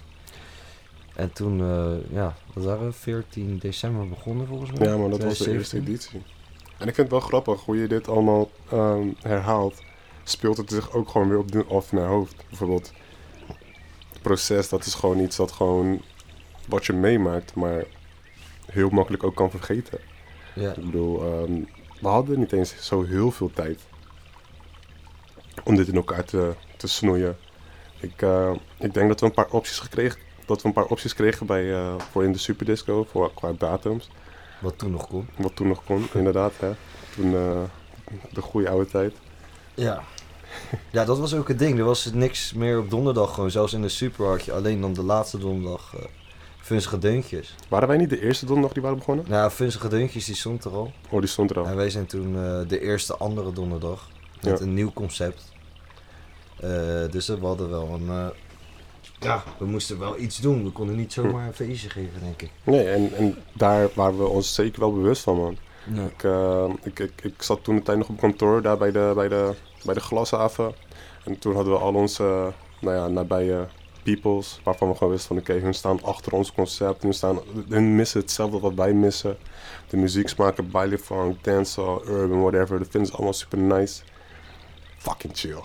En 1.14 1.32
toen, 1.32 1.60
eh, 1.60 2.12
ja, 2.12 2.36
dat 2.54 2.64
waren 2.64 2.86
we 2.86 2.92
14 2.92 3.58
december 3.58 4.08
begonnen 4.08 4.46
volgens 4.46 4.72
mij. 4.72 4.88
Ja, 4.88 4.96
maar 4.96 5.10
dat 5.10 5.22
was 5.22 5.38
de 5.38 5.44
2017. 5.44 5.78
eerste 5.78 6.16
editie. 6.16 6.34
En 6.78 6.88
ik 6.88 6.94
vind 6.94 6.96
het 6.96 7.10
wel 7.10 7.20
grappig 7.20 7.60
hoe 7.60 7.76
je 7.76 7.88
dit 7.88 8.08
allemaal 8.08 8.50
ehm, 8.70 9.08
herhaalt. 9.20 9.82
Speelt 10.24 10.56
het 10.56 10.70
zich 10.70 10.92
ook 10.92 11.08
gewoon 11.08 11.44
weer 11.46 11.66
af 11.68 11.92
naar 11.92 12.08
hoofd. 12.08 12.44
Bijvoorbeeld, 12.48 12.92
het 14.12 14.22
proces, 14.22 14.68
dat 14.68 14.86
is 14.86 14.94
gewoon 14.94 15.18
iets 15.18 15.36
dat 15.36 15.52
gewoon 15.52 16.02
wat 16.68 16.86
je 16.86 16.92
meemaakt, 16.92 17.54
maar 17.54 17.84
heel 18.70 18.88
makkelijk 18.88 19.24
ook 19.24 19.34
kan 19.34 19.50
vergeten. 19.50 19.98
Ja. 20.54 20.70
Ik 20.70 20.84
bedoel, 20.84 21.22
ehm, 21.22 21.52
we 22.00 22.08
hadden 22.08 22.38
niet 22.38 22.52
eens 22.52 22.86
zo 22.86 23.04
heel 23.04 23.30
veel 23.30 23.50
tijd 23.50 23.80
om 25.64 25.76
dit 25.76 25.88
in 25.88 25.94
elkaar 25.94 26.24
te, 26.24 26.54
te 26.76 26.88
snoeien. 26.88 27.36
Ik, 28.00 28.22
eh, 28.22 28.50
ik 28.78 28.94
denk 28.94 29.08
dat 29.08 29.20
we 29.20 29.26
een 29.26 29.32
paar 29.32 29.50
opties 29.50 29.78
gekregen, 29.78 30.20
dat 30.46 30.62
we 30.62 30.68
een 30.68 30.74
paar 30.74 30.84
opties 30.84 31.14
kregen 31.14 31.46
bij, 31.46 31.74
eh, 31.74 31.94
voor 32.10 32.24
in 32.24 32.32
de 32.32 32.38
Superdisco, 32.38 33.06
voor, 33.10 33.34
qua 33.34 33.52
datums. 33.58 34.10
Wat 34.60 34.78
toen 34.78 34.90
nog 34.90 35.08
kon. 35.08 35.28
Wat 35.36 35.56
toen 35.56 35.68
nog 35.68 35.84
kon, 35.84 36.08
inderdaad. 36.14 36.52
Hè. 36.58 36.70
Toen 37.14 37.34
eh, 37.34 37.62
de 38.32 38.40
goede 38.40 38.68
oude 38.68 38.86
tijd. 38.90 39.14
Ja. 39.74 40.02
Ja, 40.90 41.04
dat 41.04 41.18
was 41.18 41.34
ook 41.34 41.48
het 41.48 41.58
ding. 41.58 41.78
Er 41.78 41.84
was 41.84 42.10
niks 42.12 42.52
meer 42.52 42.78
op 42.78 42.90
donderdag 42.90 43.34
gewoon. 43.34 43.50
Zelfs 43.50 43.72
in 43.72 43.82
de 43.82 43.88
super 43.88 44.26
had 44.26 44.44
je 44.44 44.52
alleen 44.52 44.80
dan 44.80 44.92
de 44.92 45.02
laatste 45.02 45.38
donderdag 45.38 45.94
funzige 46.60 46.98
deuntjes. 46.98 47.54
Waren 47.68 47.88
wij 47.88 47.96
niet 47.96 48.10
de 48.10 48.20
eerste 48.20 48.46
donderdag 48.46 48.72
die 48.72 48.82
waren 48.82 48.98
begonnen? 48.98 49.24
Nou, 49.28 49.50
funzige 49.50 49.88
deuntjes 49.88 50.24
die 50.24 50.34
stond 50.34 50.64
er 50.64 50.72
al. 50.72 50.92
Oh, 51.08 51.20
die 51.20 51.28
stond 51.28 51.50
er 51.50 51.58
al. 51.58 51.66
En 51.66 51.76
wij 51.76 51.90
zijn 51.90 52.06
toen 52.06 52.32
de 52.68 52.80
eerste 52.80 53.16
andere 53.16 53.52
donderdag. 53.52 54.08
Met 54.42 54.58
Ja. 54.58 54.64
een 54.64 54.74
nieuw 54.74 54.92
concept. 54.92 55.52
Eh, 56.60 57.10
dus 57.10 57.26
we 57.26 57.38
hadden 57.46 57.70
wel 57.70 57.88
een... 57.88 58.08
eh, 58.08 58.26
ja, 59.20 59.42
we 59.58 59.64
moesten 59.64 59.98
wel 59.98 60.18
iets 60.18 60.38
doen. 60.40 60.64
We 60.64 60.70
konden 60.70 60.96
niet 60.96 61.12
zomaar 61.12 61.46
een 61.46 61.54
feestje 61.54 61.90
geven, 61.90 62.20
denk 62.22 62.42
ik. 62.42 62.50
Nee, 62.62 62.88
en, 62.88 63.12
en 63.14 63.36
daar 63.52 63.88
waren 63.94 64.18
we 64.18 64.26
ons 64.26 64.54
zeker 64.54 64.80
wel 64.80 64.92
bewust 64.92 65.22
van, 65.22 65.36
man. 65.36 65.56
Ja. 65.94 66.02
Ik, 66.04 66.22
eh, 66.24 66.72
ik, 66.82 66.98
ik, 66.98 67.22
ik 67.22 67.42
zat 67.42 67.64
toen 67.64 67.76
de 67.76 67.82
tijd 67.82 67.98
nog 67.98 68.08
op 68.08 68.18
kantoor 68.18 68.62
daar 68.62 68.76
bij 68.76 68.90
de, 68.92 69.12
bij 69.14 69.28
de, 69.28 69.54
bij 69.84 69.94
de 69.94 70.00
glashaven. 70.00 70.74
En 71.24 71.38
toen 71.38 71.54
hadden 71.54 71.72
we 71.72 71.78
al 71.78 71.94
onze 71.94 72.22
eh, 72.24 72.46
nou 72.80 72.96
ja, 72.96 73.08
nabije 73.08 73.66
peoples, 74.02 74.60
waarvan 74.64 74.88
we 74.88 74.94
gewoon 74.94 75.12
wisten 75.12 75.28
van 75.28 75.38
oké, 75.38 75.52
hun 75.52 75.74
staan 75.74 76.02
achter 76.02 76.32
ons 76.32 76.52
concept. 76.52 77.02
Hun, 77.02 77.12
staan, 77.14 77.38
hun 77.68 77.96
missen 77.96 78.20
hetzelfde 78.20 78.58
wat 78.60 78.74
wij 78.74 78.92
missen. 78.92 79.36
De 79.88 79.96
muzieksmaken, 79.96 80.70
baile 80.70 80.98
funk, 80.98 81.44
dancehall, 81.44 82.00
urban, 82.08 82.40
whatever. 82.40 82.78
Dat 82.78 82.88
vinden 82.90 83.08
ze 83.10 83.14
allemaal 83.14 83.32
super 83.32 83.58
nice. 83.58 84.02
Fucking 85.06 85.36
chill. 85.36 85.60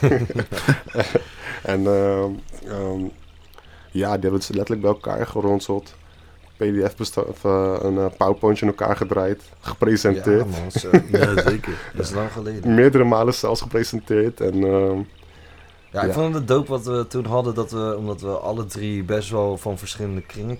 en 1.62 1.86
ehm, 1.86 2.30
ehm, 2.68 3.00
ja, 3.90 4.12
die 4.14 4.22
hebben 4.22 4.42
ze 4.42 4.52
letterlijk 4.54 4.80
bij 4.80 4.90
elkaar 4.90 5.26
geronseld. 5.26 5.94
PDF 6.56 6.96
besta- 6.96 7.20
of, 7.20 7.44
eh, 7.44 7.76
een 7.82 7.94
uh, 7.94 8.06
PowerPoint 8.16 8.60
in 8.60 8.66
elkaar 8.66 8.96
gedraaid, 8.96 9.42
gepresenteerd. 9.60 10.46
Ja, 10.54 10.60
man, 10.60 10.70
zo. 10.70 10.90
Ja, 11.18 11.42
zeker. 11.42 11.72
Dat 11.94 12.06
is 12.06 12.12
lang 12.12 12.32
geleden. 12.32 12.74
Meerdere 12.74 13.04
malen 13.04 13.34
zelfs 13.34 13.60
gepresenteerd. 13.60 14.40
En, 14.40 14.54
ehm, 14.64 14.98
Ja, 15.92 16.02
ik 16.02 16.08
Ja. 16.08 16.14
vond 16.14 16.34
het 16.34 16.48
dope 16.48 16.68
wat 16.70 16.84
we 16.84 17.06
toen 17.08 17.24
hadden, 17.24 17.54
dat 17.54 17.70
we, 17.70 17.94
omdat 17.98 18.20
we 18.20 18.28
alle 18.38 18.64
drie 18.66 19.02
best 19.04 19.30
wel 19.30 19.56
van 19.56 19.78
verschillende 19.78 20.20
kringen 20.22 20.58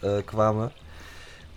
eh, 0.00 0.10
kwamen. 0.24 0.72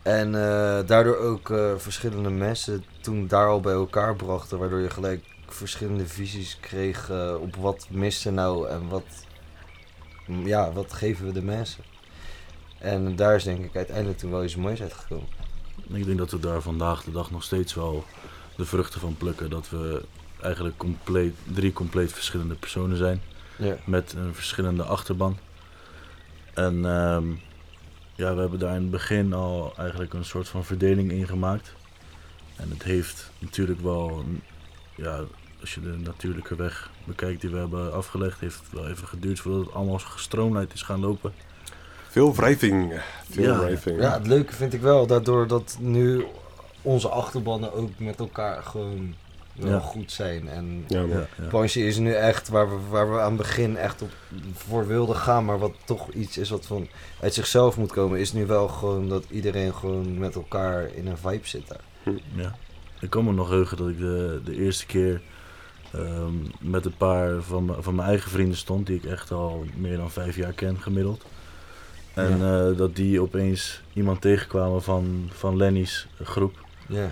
En 0.01 0.35
eh, 0.35 0.87
daardoor 0.87 1.17
ook 1.17 1.49
eh, 1.49 1.71
verschillende 1.77 2.29
mensen 2.29 2.83
toen 3.01 3.27
daar 3.27 3.47
al 3.47 3.59
bij 3.59 3.73
elkaar 3.73 4.15
brachten, 4.15 4.59
waardoor 4.59 4.79
je 4.79 4.89
gelijk 4.89 5.23
verschillende 5.51 6.07
visies 6.07 6.57
kreeg 6.59 7.09
eh, 7.09 7.35
op 7.39 7.55
wat 7.55 7.87
miste 7.89 8.31
nou 8.31 8.69
en 8.69 8.87
wat, 8.87 9.05
ja, 10.43 10.71
wat 10.71 10.93
geven 10.93 11.25
we 11.25 11.31
de 11.31 11.41
mensen. 11.43 11.83
En 12.77 13.15
daar 13.15 13.35
is 13.35 13.43
denk 13.43 13.65
ik 13.65 13.75
uiteindelijk 13.75 14.17
toen 14.17 14.31
wel 14.31 14.43
iets 14.43 14.55
moois 14.55 14.81
uitgekomen. 14.81 15.27
Ik 15.93 16.05
denk 16.05 16.17
dat 16.17 16.31
we 16.31 16.39
daar 16.39 16.61
vandaag 16.61 17.03
de 17.03 17.11
dag 17.11 17.31
nog 17.31 17.43
steeds 17.43 17.73
wel 17.73 18.03
de 18.57 18.65
vruchten 18.65 18.99
van 18.99 19.17
plukken. 19.17 19.49
Dat 19.49 19.69
we 19.69 20.03
eigenlijk 20.41 20.77
compleet, 20.77 21.35
drie 21.53 21.73
compleet 21.73 22.13
verschillende 22.13 22.55
personen 22.55 22.97
zijn. 22.97 23.21
Ja. 23.57 23.75
Met 23.85 24.13
een 24.13 24.33
verschillende 24.35 24.83
achterban. 24.83 25.37
En 26.53 26.85
ehm, 26.85 27.27
ja, 28.15 28.33
we 28.33 28.39
hebben 28.41 28.59
daar 28.59 28.75
in 28.75 28.81
het 28.81 28.89
begin 28.91 29.33
al 29.33 29.73
eigenlijk 29.77 30.13
een 30.13 30.25
soort 30.25 30.47
van 30.47 30.65
verdeling 30.65 31.11
in 31.11 31.27
gemaakt. 31.27 31.73
En 32.55 32.69
het 32.69 32.83
heeft 32.83 33.31
natuurlijk 33.39 33.81
wel, 33.81 34.19
een- 34.19 34.41
ja, 34.95 35.19
als 35.61 35.73
je 35.73 35.81
de 35.81 35.87
natuurlijke 35.97 36.55
weg 36.55 36.89
bekijkt 37.03 37.41
die 37.41 37.49
we 37.49 37.57
hebben 37.57 37.93
afgelegd, 37.93 38.39
heeft 38.39 38.59
het 38.59 38.71
wel 38.71 38.87
even 38.89 39.07
geduurd 39.07 39.39
voordat 39.39 39.65
het 39.65 39.73
allemaal 39.75 39.99
gestroomlijnd 39.99 40.73
is 40.73 40.81
gaan 40.81 40.99
lopen. 40.99 41.33
veel 42.09 42.35
wrijving. 42.35 43.01
Veel 43.29 43.43
Ja. 43.43 43.59
wrijving. 43.59 44.01
Ja, 44.01 44.13
het 44.13 44.27
leuke 44.27 44.53
vind 44.53 44.73
ik 44.73 44.81
wel, 44.81 45.07
daardoor 45.07 45.47
dat 45.47 45.77
nu 45.79 46.25
onze 46.81 47.09
achterbannen 47.09 47.73
ook 47.73 47.89
met 47.97 48.19
elkaar 48.19 48.63
gewoon 48.63 49.15
wel 49.53 49.71
Ja. 49.71 49.79
goed 49.79 50.11
zijn. 50.11 50.49
En 50.49 50.83
Ja, 50.87 51.05
is 51.63 51.97
nu 51.97 52.11
echt 52.13 52.47
waar 52.49 52.69
we, 52.69 52.75
waar 52.89 53.11
we 53.13 53.19
aan 53.19 53.27
het 53.27 53.37
begin 53.37 53.77
echt 53.77 54.01
op 54.01 54.09
voor 54.53 54.87
wilden 54.87 55.15
gaan, 55.15 55.45
maar 55.45 55.59
wat 55.59 55.73
toch 55.85 56.11
iets 56.11 56.37
is 56.37 56.49
wat 56.49 56.65
van 56.65 56.87
uit 57.21 57.33
zichzelf 57.33 57.77
moet 57.77 57.91
komen, 57.91 58.19
is 58.19 58.33
nu 58.33 58.45
wel 58.45 58.67
gewoon 58.67 59.09
dat 59.09 59.23
iedereen 59.29 59.73
gewoon 59.73 60.17
met 60.17 60.35
elkaar 60.35 60.87
in 60.93 61.07
een 61.07 61.17
vibe 61.17 61.47
zit 61.47 61.67
daar. 61.67 62.13
Ja. 62.35 62.55
Ik 63.01 63.09
kan 63.09 63.23
me 63.25 63.31
nog 63.31 63.49
heugen 63.49 63.77
dat 63.77 63.89
ik 63.89 63.97
de, 63.97 64.39
de 64.45 64.55
eerste 64.55 64.85
keer 64.85 65.21
ehm, 65.93 66.33
met 66.59 66.85
een 66.85 66.97
paar 66.97 67.41
van, 67.41 67.65
mijn- 67.65 67.83
van 67.83 67.95
mijn 67.95 68.07
eigen 68.07 68.31
vrienden 68.31 68.57
stond, 68.57 68.87
die 68.87 68.95
ik 68.95 69.03
echt 69.05 69.31
al 69.31 69.65
meer 69.77 69.97
dan 69.97 70.11
vijf 70.11 70.35
jaar 70.35 70.53
ken 70.53 70.81
gemiddeld. 70.81 71.25
En 72.13 72.31
eh, 72.41 72.77
dat 72.77 72.95
die 72.95 73.21
opeens 73.21 73.81
iemand 73.93 74.21
tegenkwamen 74.21 74.83
van, 74.83 75.29
van 75.33 75.57
Lenny's 75.57 76.07
groep. 76.23 76.65
Ja. 76.87 77.11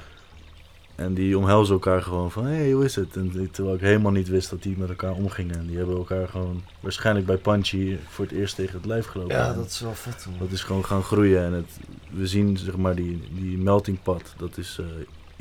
En 0.95 1.13
die 1.13 1.37
omhelzen 1.37 1.73
elkaar 1.73 2.01
gewoon 2.01 2.31
van, 2.31 2.45
hé, 2.45 2.55
hey, 2.55 2.71
hoe 2.71 2.83
is 2.85 2.95
het? 2.95 3.15
En 3.15 3.29
die- 3.29 3.49
terwijl 3.51 3.75
ik 3.75 3.81
helemaal 3.81 4.11
niet 4.11 4.27
wist 4.27 4.49
dat 4.49 4.63
die 4.63 4.77
met 4.77 4.89
elkaar 4.89 5.11
omgingen. 5.11 5.55
En 5.57 5.67
die 5.67 5.77
hebben 5.77 5.95
elkaar 5.95 6.27
gewoon 6.27 6.63
waarschijnlijk 6.79 7.25
bij 7.25 7.37
Panchi 7.37 7.99
voor 8.09 8.25
het 8.25 8.33
eerst 8.33 8.55
tegen 8.55 8.77
het 8.77 8.85
lijf 8.85 9.05
gelopen. 9.05 9.35
Ja, 9.35 9.47
En 9.49 9.55
dat 9.55 9.65
is 9.65 9.79
wel 9.79 9.93
vet. 9.93 10.25
man. 10.29 10.39
dat 10.39 10.51
is 10.51 10.63
gewoon 10.63 10.85
gaan 10.85 11.03
groeien. 11.03 11.43
En 11.43 11.53
het, 11.53 11.77
we 12.11 12.27
zien 12.27 12.57
zeg 12.57 12.77
maar 12.77 12.95
die, 12.95 13.21
die 13.31 13.57
melting 13.57 14.01
pot. 14.03 14.33
Dat 14.37 14.57
is 14.57 14.77
eh, 14.79 14.85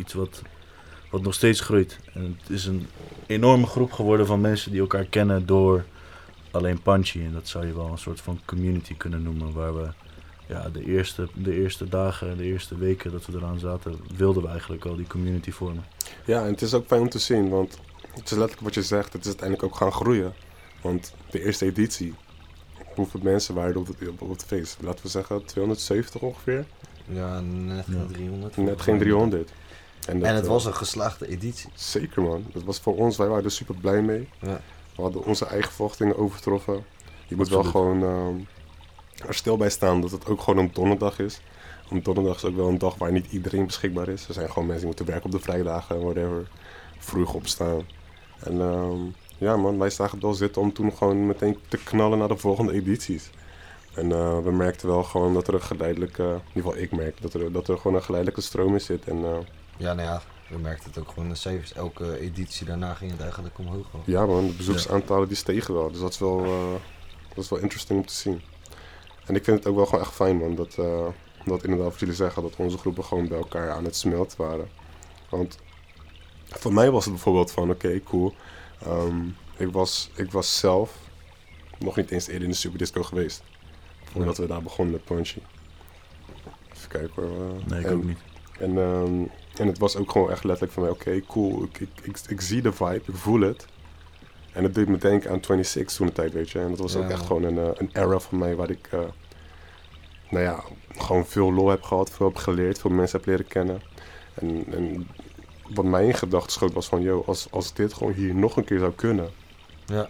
iets 0.02 0.12
wat, 0.12 0.42
wat 1.10 1.22
nog 1.22 1.34
steeds 1.34 1.60
groeit. 1.60 1.98
En 2.14 2.38
het 2.40 2.50
is 2.50 2.66
een 2.66 2.86
enorme 3.26 3.66
groep 3.66 3.92
geworden 3.92 4.26
van 4.26 4.40
mensen 4.40 4.70
die 4.70 4.80
elkaar 4.80 5.04
kennen 5.04 5.46
door 5.46 5.84
alleen 6.50 6.82
Panchi. 6.82 7.24
En 7.24 7.32
dat 7.32 7.48
zou 7.48 7.66
je 7.66 7.74
wel 7.74 7.88
een 7.88 7.98
soort 7.98 8.20
van 8.20 8.40
community 8.44 8.96
kunnen 8.96 9.22
noemen. 9.22 9.52
Waar 9.52 9.76
we 9.76 9.88
ja, 10.48 10.68
de, 10.68 10.84
eerste, 10.84 11.28
de 11.34 11.54
eerste 11.54 11.88
dagen, 11.88 12.36
de 12.36 12.44
eerste 12.44 12.78
weken 12.78 13.12
dat 13.12 13.26
we 13.26 13.32
eraan 13.36 13.58
zaten, 13.58 14.00
wilden 14.16 14.42
we 14.42 14.48
eigenlijk 14.48 14.84
al 14.84 14.96
die 14.96 15.06
community 15.06 15.50
vormen. 15.50 15.84
Ja, 16.24 16.44
en 16.44 16.50
het 16.50 16.62
is 16.62 16.74
ook 16.74 16.86
fijn 16.86 17.00
om 17.00 17.08
te 17.08 17.18
zien, 17.18 17.48
want 17.48 17.78
het 18.14 18.24
is 18.24 18.30
letterlijk 18.30 18.60
wat 18.60 18.74
je 18.74 18.82
zegt, 18.82 19.12
het 19.12 19.22
is 19.22 19.26
uiteindelijk 19.26 19.68
ook 19.68 19.76
gaan 19.76 19.92
groeien. 19.92 20.32
Want 20.80 21.14
de 21.30 21.44
eerste 21.44 21.64
editie, 21.64 22.14
hoeveel 22.94 23.20
mensen 23.22 23.54
waren 23.54 23.70
er 23.70 23.78
op 23.78 23.86
het, 23.86 24.08
op, 24.08 24.22
op 24.22 24.30
het 24.30 24.44
feest? 24.44 24.76
Laten 24.80 25.04
we 25.04 25.10
zeggen 25.10 25.44
270 25.44 26.20
ongeveer. 26.20 26.64
Ja, 27.08 27.40
net 27.40 27.84
geen 27.84 28.06
300. 28.12 28.56
Net 28.56 28.80
geen 28.80 28.98
300. 28.98 29.52
En 30.06 30.20
dat, 30.20 30.30
het 30.30 30.44
eh, 30.44 30.50
was 30.50 30.64
een 30.64 30.74
geslaagde 30.74 31.28
editie. 31.28 31.70
Zeker 31.74 32.22
man. 32.22 32.44
Dat 32.52 32.62
was 32.62 32.80
voor 32.80 32.96
ons, 32.96 33.16
wij 33.16 33.28
waren 33.28 33.44
er 33.44 33.50
super 33.50 33.74
blij 33.74 34.02
mee. 34.02 34.28
Ja. 34.40 34.60
We 34.96 35.02
hadden 35.02 35.24
onze 35.24 35.46
eigen 35.46 35.72
verwachtingen 35.72 36.18
overtroffen. 36.18 36.84
Je 37.28 37.36
moet 37.36 37.48
wel 37.48 37.64
gewoon 37.64 38.02
ehm, 38.02 38.34
er 39.28 39.34
stil 39.34 39.56
bij 39.56 39.70
staan 39.70 40.00
dat 40.00 40.10
het 40.10 40.26
ook 40.26 40.40
gewoon 40.40 40.64
een 40.64 40.70
donderdag 40.72 41.18
is. 41.18 41.40
Een 41.90 42.02
donderdag 42.02 42.36
is 42.36 42.44
ook 42.44 42.56
wel 42.56 42.68
een 42.68 42.78
dag 42.78 42.94
waar 42.94 43.12
niet 43.12 43.32
iedereen 43.32 43.66
beschikbaar 43.66 44.08
is. 44.08 44.28
Er 44.28 44.34
zijn 44.34 44.48
gewoon 44.48 44.66
mensen 44.66 44.86
die 44.86 44.96
moeten 44.96 45.06
werken 45.06 45.24
op 45.24 45.32
de 45.32 45.50
vrijdagen 45.50 45.96
en 45.96 46.02
whatever. 46.02 46.48
Vroeg 46.98 47.34
opstaan. 47.34 47.86
En 48.38 48.60
ehm, 48.60 49.00
ja 49.38 49.56
man, 49.56 49.78
wij 49.78 49.90
zagen 49.90 50.14
het 50.14 50.22
wel 50.22 50.34
zitten 50.34 50.62
om 50.62 50.72
toen 50.72 50.92
gewoon 50.92 51.26
meteen 51.26 51.58
te 51.68 51.76
knallen 51.76 52.18
naar 52.18 52.28
de 52.28 52.36
volgende 52.36 52.72
edities. 52.72 53.30
En 53.94 54.12
eh, 54.12 54.38
we 54.38 54.52
merkten 54.52 54.88
wel 54.88 55.02
gewoon 55.02 55.34
dat 55.34 55.48
er 55.48 55.54
een 55.54 55.62
geleidelijke, 55.62 56.22
in 56.22 56.40
ieder 56.54 56.70
geval 56.70 56.76
ik 56.76 56.92
merk, 56.92 57.22
dat 57.22 57.34
er, 57.34 57.52
dat 57.52 57.68
er 57.68 57.76
gewoon 57.76 57.96
een 57.96 58.02
geleidelijke 58.02 58.42
stroom 58.42 58.72
in 58.72 58.80
zit. 58.80 59.04
En 59.04 59.24
eh, 59.24 59.38
Ja, 59.82 59.92
nou 59.94 60.08
ja, 60.08 60.22
we 60.48 60.58
merkten 60.58 60.88
het 60.88 60.98
ook 60.98 61.08
gewoon 61.08 61.24
in 61.24 61.30
de 61.30 61.36
cijfers. 61.36 61.72
Elke 61.72 62.18
editie 62.18 62.66
daarna 62.66 62.94
ging 62.94 63.10
het 63.10 63.20
eigenlijk 63.20 63.58
omhoog. 63.58 63.86
Ja 64.04 64.26
man, 64.26 64.46
de 64.46 64.52
bezoeksaantallen 64.52 65.28
die 65.28 65.36
stegen 65.36 65.74
wel. 65.74 65.90
Dus 65.90 66.00
dat 66.00 66.10
is 66.12 66.18
wel, 66.18 66.44
eh, 66.44 66.72
dat 67.34 67.44
is 67.44 67.50
wel 67.50 67.58
interesting 67.58 67.98
om 68.00 68.06
te 68.06 68.14
zien. 68.14 68.42
En 69.26 69.34
ik 69.34 69.44
vind 69.44 69.58
het 69.58 69.66
ook 69.66 69.76
wel 69.76 69.86
gewoon 69.86 70.00
echt 70.00 70.12
fijn 70.14 70.36
man, 70.36 70.54
dat, 70.54 70.74
eh, 70.78 71.06
dat 71.44 71.62
inderdaad 71.64 71.90
wat 71.90 71.98
jullie 72.00 72.14
zeggen, 72.14 72.42
dat 72.42 72.56
onze 72.56 72.78
groepen 72.78 73.04
gewoon 73.04 73.28
bij 73.28 73.38
elkaar 73.38 73.70
aan 73.70 73.84
het 73.84 73.96
smelten 73.96 74.38
waren. 74.40 74.68
Want 75.28 75.58
voor 76.48 76.72
mij 76.72 76.90
was 76.90 77.04
het 77.04 77.14
bijvoorbeeld 77.14 77.50
van, 77.50 77.70
oké, 77.70 78.02
cool. 78.02 78.34
Ehm, 78.82 79.26
ik, 79.56 79.72
was, 79.72 80.10
ik 80.14 80.30
was 80.32 80.58
zelf 80.58 80.98
nog 81.78 81.96
niet 81.96 82.10
eens 82.10 82.26
eerder 82.26 82.42
in 82.44 82.50
de 82.50 82.56
Superdisco 82.56 83.02
geweest. 83.02 83.42
Voordat 84.04 84.36
we 84.38 84.46
daar 84.46 84.62
begonnen 84.62 84.94
met 84.94 85.04
Punchy. 85.04 85.38
Even 86.74 86.88
kijken 86.88 87.22
hoor. 87.22 87.52
Nee, 87.66 87.80
ik 87.80 87.86
en- 87.86 87.92
ook 87.96 88.04
niet. 88.04 88.18
En, 88.58 88.78
ehm, 88.78 89.22
en 89.62 89.68
het 89.68 89.78
was 89.78 89.96
ook 89.96 90.10
gewoon 90.10 90.30
echt 90.30 90.44
letterlijk 90.44 90.72
van 90.72 90.82
mij, 90.82 90.92
oké, 90.92 91.20
cool, 91.26 91.62
ik, 91.62 91.80
ik, 91.80 91.88
ik, 92.02 92.18
ik 92.28 92.40
zie 92.40 92.62
de 92.62 92.72
vibe, 92.72 93.02
ik 93.06 93.16
voel 93.16 93.40
het. 93.40 93.66
En 94.52 94.62
het 94.62 94.74
deed 94.74 94.88
me 94.88 94.96
denken 94.96 95.30
aan 95.30 95.40
26 95.42 95.96
toen 95.96 96.06
de 96.06 96.12
tijd, 96.12 96.32
weet 96.32 96.50
je. 96.50 96.58
En 96.58 96.68
dat 96.68 96.78
was 96.78 96.96
ook 96.96 97.08
echt 97.08 97.26
gewoon 97.26 97.42
een, 97.42 97.58
eh, 97.58 97.68
een 97.74 97.90
era 97.92 98.18
van 98.18 98.38
mij 98.38 98.56
waar 98.56 98.70
ik, 98.70 98.88
eh, 98.90 99.00
nou 100.30 100.44
ja, 100.44 100.64
gewoon 100.96 101.26
veel 101.26 101.52
lol 101.52 101.68
heb 101.68 101.82
gehad, 101.82 102.10
veel 102.10 102.26
heb 102.26 102.36
geleerd, 102.36 102.78
veel 102.78 102.90
mensen 102.90 103.18
heb 103.18 103.26
leren 103.26 103.46
kennen. 103.46 103.82
En, 104.34 104.64
en 104.70 105.08
wat 105.74 105.84
mij 105.84 106.06
in 106.06 106.14
gedachten 106.14 106.52
schoot 106.52 106.72
was 106.72 106.86
van, 106.86 107.02
yo, 107.02 107.22
als, 107.26 107.46
als 107.50 107.74
dit 107.74 107.92
gewoon 107.92 108.12
hier 108.12 108.34
nog 108.34 108.56
een 108.56 108.64
keer 108.64 108.78
zou 108.78 108.92
kunnen. 108.92 109.30
Ja. 109.86 110.08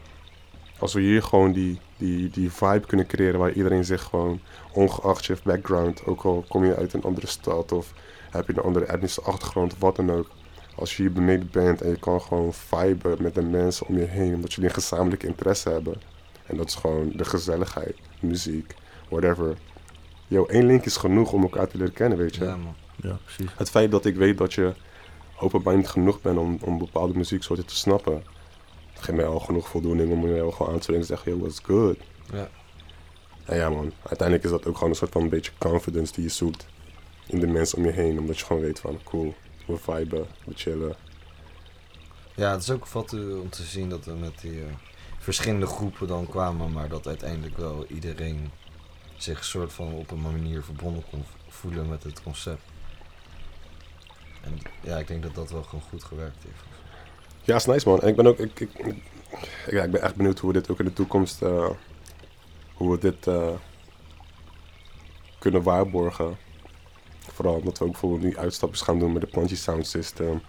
Als 0.79 0.95
we 0.95 1.01
hier 1.01 1.23
gewoon 1.23 1.53
die, 1.53 1.81
die, 1.97 2.31
die 2.31 2.53
vibe 2.53 2.87
kunnen 2.87 3.07
creëren 3.07 3.38
waar 3.38 3.53
iedereen 3.53 3.85
zich 3.85 4.03
gewoon, 4.03 4.41
ongeacht 4.73 5.25
je 5.25 5.37
background, 5.45 6.07
ook 6.07 6.23
al 6.23 6.45
kom 6.49 6.65
je 6.65 6.77
uit 6.77 6.93
een 6.93 7.03
andere 7.03 7.27
stad 7.27 7.73
of 7.73 7.93
heb 8.33 8.47
je 8.47 8.53
een 8.57 8.62
andere 8.62 8.85
etnische 8.85 9.21
achtergrond 9.21 9.73
of 9.73 9.79
wat 9.79 9.97
dan 9.97 10.11
ook. 10.11 10.31
Als 10.75 10.97
je 10.97 11.03
hier 11.03 11.12
beneden 11.12 11.49
bent 11.53 11.83
en 11.83 11.88
je 11.88 11.99
kan 11.99 12.21
gewoon 12.21 12.53
viben 12.53 13.23
met 13.23 13.35
de 13.35 13.42
mensen 13.42 13.87
om 13.87 13.99
je 13.99 14.05
heen, 14.05 14.35
omdat 14.35 14.53
jullie 14.53 14.68
een 14.68 14.75
gezamenlijke 14.75 15.27
interesse 15.27 15.68
hebben. 15.68 16.01
En 16.47 16.57
dat 16.57 16.68
is 16.68 16.75
gewoon 16.75 17.12
de 17.14 17.25
gezelligheid, 17.25 17.97
muziek, 18.21 18.75
whatever. 19.09 19.57
Yo, 20.27 20.47
één 20.47 20.66
link 20.66 20.85
is 20.85 20.97
genoeg 20.97 21.33
om 21.33 21.42
elkaar 21.42 21.68
te 21.68 21.77
leren 21.77 21.92
kennen, 21.92 22.18
weet 22.18 22.35
je. 22.35 22.45
Ja, 22.45 22.57
man. 22.57 22.75
Ja, 22.97 23.18
precies. 23.25 23.51
Het 23.57 23.71
feit 23.71 23.90
dat 23.90 24.05
ik 24.05 24.16
weet 24.16 24.38
dat 24.38 24.53
je 24.53 24.75
open-minded 25.38 25.88
genoeg 25.88 26.21
bent 26.21 26.38
om, 26.38 26.59
om 26.61 26.79
bepaalde 26.79 27.14
muzieksoorten 27.14 27.66
te 27.66 27.77
snappen, 27.77 28.25
geeft 28.95 29.16
mij 29.16 29.27
al 29.27 29.40
genoeg 29.40 29.68
voldoening 29.68 30.12
om 30.12 30.27
je 30.27 30.33
wel 30.33 30.51
gewoon 30.51 30.73
aan 30.73 30.79
te 30.79 30.95
en 30.95 31.01
te 31.01 31.07
zeggen, 31.07 31.33
yo, 31.33 31.38
what's 31.38 31.61
good? 31.62 31.97
Ja. 32.33 32.49
En 33.45 33.57
ja 33.57 33.71
man, 33.71 33.92
uiteindelijk 34.03 34.45
is 34.45 34.51
dat 34.51 34.66
ook 34.66 34.75
gewoon 34.75 34.90
een 34.90 34.97
soort 34.97 35.12
van 35.12 35.23
een 35.23 35.29
beetje 35.29 35.53
confidence 35.59 36.12
die 36.12 36.23
je 36.23 36.31
zoekt 36.31 36.66
in 37.27 37.41
de 37.41 37.47
mensen 37.47 37.79
om 37.79 37.85
je 37.85 37.91
heen. 37.91 38.19
Omdat 38.19 38.39
je 38.39 38.45
gewoon 38.45 38.63
weet 38.63 38.81
van, 38.81 39.01
cool, 39.05 39.35
we 39.67 39.77
viben, 39.77 40.27
we 40.45 40.53
chillen. 40.55 40.97
Ja, 42.35 42.51
het 42.53 42.63
is 42.63 42.71
ook 42.71 42.87
wat 42.89 43.13
eh, 43.13 43.41
om 43.41 43.51
te 43.51 43.63
zien 43.63 43.89
dat 43.89 44.05
we 44.05 44.13
met 44.13 44.41
die 44.41 44.61
eh, 44.61 44.67
verschillende 45.19 45.67
groepen 45.67 46.07
dan 46.07 46.27
kwamen, 46.29 46.73
maar 46.73 46.89
dat 46.89 47.07
uiteindelijk 47.07 47.57
wel 47.57 47.87
iedereen 47.87 48.51
zich 49.17 49.45
soort 49.45 49.73
van 49.73 49.93
op 49.93 50.11
een 50.11 50.21
manier 50.21 50.63
verbonden 50.63 51.05
kon 51.11 51.25
voelen 51.49 51.89
met 51.89 52.03
het 52.03 52.23
concept. 52.23 52.63
En 54.43 54.59
ja, 54.81 54.99
ik 54.99 55.07
denk 55.09 55.23
dat 55.23 55.35
dat 55.35 55.51
wel 55.51 55.63
gewoon 55.63 55.85
goed 55.89 56.05
gewerkt 56.05 56.43
heeft. 56.45 56.65
Ja, 57.43 57.55
is 57.57 57.65
nice 57.67 57.89
man. 57.89 58.01
En 58.01 58.09
ik 58.09 58.17
ben 58.17 58.27
ook, 58.27 58.39
ik, 58.39 58.61
ik, 58.61 58.79
ik- 58.79 59.03
ja, 59.71 59.83
ik 59.83 59.91
ben 59.91 60.03
echt 60.03 60.15
benieuwd 60.17 60.39
hoe 60.39 60.53
we 60.53 60.59
dit 60.61 60.71
ook 60.71 60.79
in 60.79 60.85
de 60.85 60.93
toekomst, 60.93 61.43
eh, 61.43 61.71
hoe 62.75 62.91
we 62.91 62.99
dit 62.99 63.27
kunnen 65.39 65.63
waarborgen. 65.63 66.37
Vooral 67.33 67.55
omdat 67.55 67.79
we 67.79 67.85
ook 67.85 67.91
bijvoorbeeld 67.91 68.23
nu 68.23 68.37
uitstapjes 68.37 68.81
gaan 68.81 68.99
doen 68.99 69.13
met 69.13 69.23
de 69.23 69.29
Punchy 69.29 69.57
Sound 69.57 69.87
System. 69.87 70.41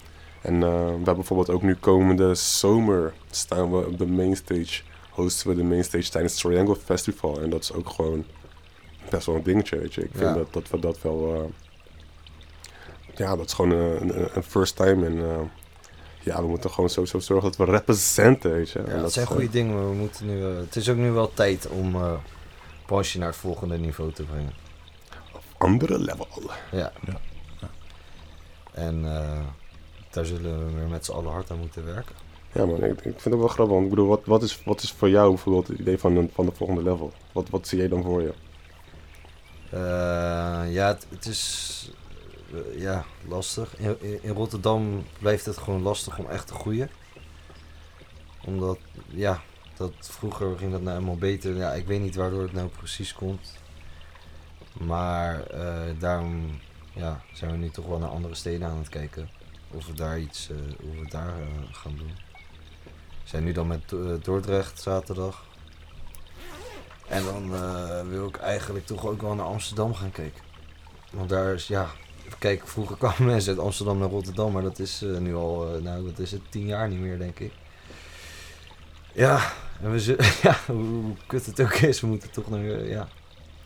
En 0.42 0.54
eh, 0.64 0.70
we 0.70 0.90
hebben 0.90 1.16
bijvoorbeeld 1.16 1.50
ook 1.50 1.62
nu 1.62 1.76
komende 1.76 2.36
zomer 2.36 3.14
staan 3.30 3.72
we 3.72 3.86
op 3.86 3.98
de 3.98 4.06
mainstage, 4.08 4.82
hosten 5.10 5.48
we 5.50 5.56
de 5.56 5.64
mainstage 5.64 6.10
tijdens 6.10 6.34
het 6.34 6.42
Triangle 6.42 6.76
Festival. 6.76 7.42
En 7.42 7.50
dat 7.50 7.62
is 7.62 7.74
ook 7.74 7.90
gewoon 7.90 8.26
best 9.10 9.26
wel 9.26 9.36
een 9.36 9.44
dingetje, 9.44 9.78
weet 9.78 9.94
je. 9.94 10.02
Ik 10.02 10.10
vind 10.12 10.24
Ja. 10.30 10.34
dat, 10.34 10.54
dat 10.54 10.70
we 10.70 10.80
dat 10.80 11.02
wel, 11.02 11.34
eh, 11.36 11.50
ja, 13.16 13.36
dat 13.36 13.46
is 13.46 13.54
gewoon 13.54 13.72
een, 13.72 14.36
een, 14.36 14.44
first 14.44 14.76
time. 14.76 15.06
En 15.06 15.18
eh, 15.18 15.40
ja, 16.22 16.42
we 16.42 16.48
moeten 16.48 16.70
gewoon 16.70 16.90
sowieso 16.90 17.20
zorgen 17.20 17.52
dat 17.52 17.68
we 17.68 17.72
representen, 17.72 18.52
weet 18.52 18.70
je. 18.70 18.80
En 18.80 18.96
Ja, 18.96 19.02
dat 19.02 19.14
zijn 19.14 19.28
goede 19.28 19.50
dingen, 19.50 19.76
maar 19.76 19.90
we 19.90 19.96
moeten 19.96 20.26
nu, 20.26 20.44
het 20.44 20.76
is 20.76 20.90
ook 20.90 20.98
nu 20.98 21.12
wel 21.12 21.34
tijd 21.34 21.68
om 21.68 21.96
eh 21.96 22.14
Porsche 22.86 23.18
naar 23.20 23.28
het 23.28 23.38
volgende 23.38 23.78
niveau 23.78 24.12
te 24.12 24.24
brengen. 24.24 24.54
Andere 25.64 26.00
level. 26.00 26.28
Ja. 26.72 26.92
Ja. 27.06 27.20
En 28.72 29.06
eh, 29.06 29.40
daar 30.12 30.26
zullen 30.26 30.66
we 30.66 30.74
weer 30.80 30.88
met 30.88 31.06
z'n 31.06 31.12
allen 31.12 31.32
hard 31.32 31.52
aan 31.52 31.58
moeten 31.60 31.86
werken. 31.86 32.16
Ja 32.52 32.66
man, 32.66 32.84
ik, 32.84 32.92
ik 32.92 33.02
vind 33.02 33.24
het 33.24 33.34
wel 33.36 33.48
grappig. 33.48 33.74
Want 33.74 33.84
ik 33.84 33.90
bedoel, 33.90 34.08
wat, 34.08 34.22
wat, 34.26 34.44
is, 34.44 34.64
wat 34.64 34.82
is 34.82 34.92
voor 34.92 35.10
jou 35.10 35.30
bijvoorbeeld 35.30 35.68
het 35.68 35.80
idee 35.80 35.98
van, 35.98 36.30
van 36.34 36.46
de 36.46 36.52
volgende 36.52 36.84
level? 36.84 37.14
Wat, 37.32 37.50
wat 37.50 37.68
zie 37.68 37.78
jij 37.78 37.88
dan 37.88 38.04
voor 38.04 38.22
je? 38.22 38.34
Eh, 39.72 40.74
ja, 40.74 40.88
het, 40.88 41.06
het 41.10 41.26
is 41.26 41.92
eh, 42.54 42.82
ja, 42.82 43.06
lastig. 43.28 43.78
In, 43.78 43.96
in- 44.02 44.20
in 44.24 44.34
Rotterdam 44.34 45.04
blijft 45.20 45.46
het 45.46 45.58
gewoon 45.58 45.82
lastig 45.82 46.18
om 46.20 46.26
echt 46.30 46.48
te 46.48 46.54
groeien. 46.54 46.90
Omdat, 48.46 48.78
ja, 49.10 49.42
dat, 49.78 49.92
vroeger 50.00 50.58
ging 50.58 50.72
dat 50.72 50.82
nou 50.82 50.94
helemaal 50.96 51.18
beter. 51.18 51.56
Ja, 51.56 51.72
ik 51.74 51.88
weet 51.88 52.02
niet 52.02 52.16
waardoor 52.16 52.42
het 52.42 52.54
nou 52.54 52.68
precies 52.68 53.14
komt. 53.14 53.54
Maar 54.80 55.44
eh, 55.48 56.00
daarom 56.00 56.60
ja, 56.94 57.22
zijn 57.34 57.52
we 57.52 57.58
nu 57.58 57.70
toch 57.70 57.86
wel 57.86 58.00
naar 58.00 58.10
andere 58.10 58.36
steden 58.36 58.68
aan 58.68 58.78
het 58.78 58.90
kijken. 58.90 59.30
Of 59.72 59.88
we 59.88 59.94
daar 59.94 60.20
iets 60.20 60.50
eh, 60.50 60.58
hoe 60.82 61.04
we 61.04 61.10
daar 61.10 61.40
eh, 61.40 61.48
gaan 61.72 61.98
doen. 61.98 62.12
We 63.24 63.30
zijn 63.30 63.44
nu 63.44 63.52
dan 63.52 63.68
met 63.68 63.94
Dordrecht 64.24 64.82
zaterdag. 64.82 65.46
En 67.08 67.24
dan 67.24 67.50
wil 68.10 68.28
ik 68.28 68.38
eigenlijk 68.38 68.86
toch 68.86 69.06
ook 69.06 69.22
wel 69.22 69.36
naar 69.36 69.46
Amsterdam 69.46 69.94
gaan 69.94 70.12
kijken. 70.12 70.44
Want 71.12 71.30
daar 71.30 71.54
is, 71.54 71.68
ja, 71.68 71.90
kijk, 72.40 72.68
vroeger 72.68 72.98
kwamen 73.04 73.26
mensen 73.26 73.52
uit 73.52 73.62
Amsterdam 73.62 73.98
naar 73.98 74.10
Rotterdam, 74.10 74.52
maar 74.52 74.62
dat 74.62 74.80
is 74.80 75.02
nu 75.20 75.36
al, 75.36 75.80
nou, 75.82 76.06
dat 76.06 76.20
is 76.20 76.32
het 76.32 76.42
tien 76.50 76.66
jaar 76.66 76.90
niet 76.90 77.00
meer, 77.00 77.18
denk 77.18 77.40
ik. 77.40 77.52
Ja, 79.14 79.54
en 79.82 79.92
we 79.92 80.16
ja, 80.44 80.58
hoe, 80.66 81.16
kut 81.28 81.46
het 81.46 81.62
ook 81.62 81.74
is, 81.74 82.02
we 82.02 82.08
moeten 82.08 82.32
toch 82.32 82.50
naar, 82.50 82.88
ja. 82.88 83.08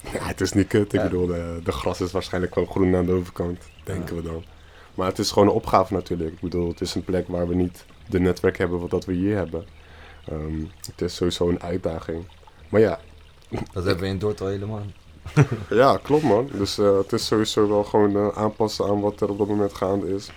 Ja, 0.03 0.25
het 0.25 0.41
is 0.41 0.53
niet 0.53 0.67
kut. 0.67 0.93
Ik 0.93 1.01
bedoel, 1.01 1.27
de, 1.27 1.59
de 1.63 1.71
gras 1.71 2.01
is 2.01 2.11
waarschijnlijk 2.11 2.53
gewoon 2.53 2.69
groen 2.69 2.95
aan 2.95 3.05
de 3.05 3.11
overkant, 3.11 3.59
denken 3.83 4.15
we 4.15 4.21
dan. 4.21 4.43
Maar 4.95 5.07
het 5.07 5.19
is 5.19 5.31
gewoon 5.31 5.47
een 5.47 5.53
opgave 5.53 5.93
natuurlijk. 5.93 6.33
Ik 6.33 6.39
bedoel, 6.39 6.67
het 6.67 6.81
is 6.81 6.95
een 6.95 7.03
plek 7.03 7.27
waar 7.27 7.47
we 7.47 7.55
niet 7.55 7.85
de 8.09 8.19
netwerk 8.19 8.57
hebben 8.57 8.79
wat 8.79 8.89
dat 8.89 9.05
we 9.05 9.13
hier 9.13 9.35
hebben. 9.35 9.65
Ehm, 10.29 10.63
het 10.85 11.01
is 11.01 11.15
sowieso 11.15 11.49
een 11.49 11.61
uitdaging. 11.61 12.25
Maar 12.69 12.81
ja, 12.81 12.99
Dat 13.49 13.85
hebben 13.85 14.03
we 14.03 14.07
in 14.07 14.19
Dordt 14.19 14.41
al 14.41 14.47
helemaal. 14.47 14.85
ja, 15.69 15.99
klopt 16.03 16.23
man. 16.23 16.49
Dus 16.53 16.77
eh, 16.77 16.97
het 16.97 17.13
is 17.13 17.25
sowieso 17.25 17.67
wel 17.67 17.83
gewoon 17.83 18.15
eh, 18.15 18.37
aanpassen 18.37 18.85
aan 18.85 19.01
wat 19.01 19.21
er 19.21 19.29
op 19.29 19.37
dat 19.37 19.47
moment 19.47 19.73
gaande 19.73 20.13
is. 20.13 20.29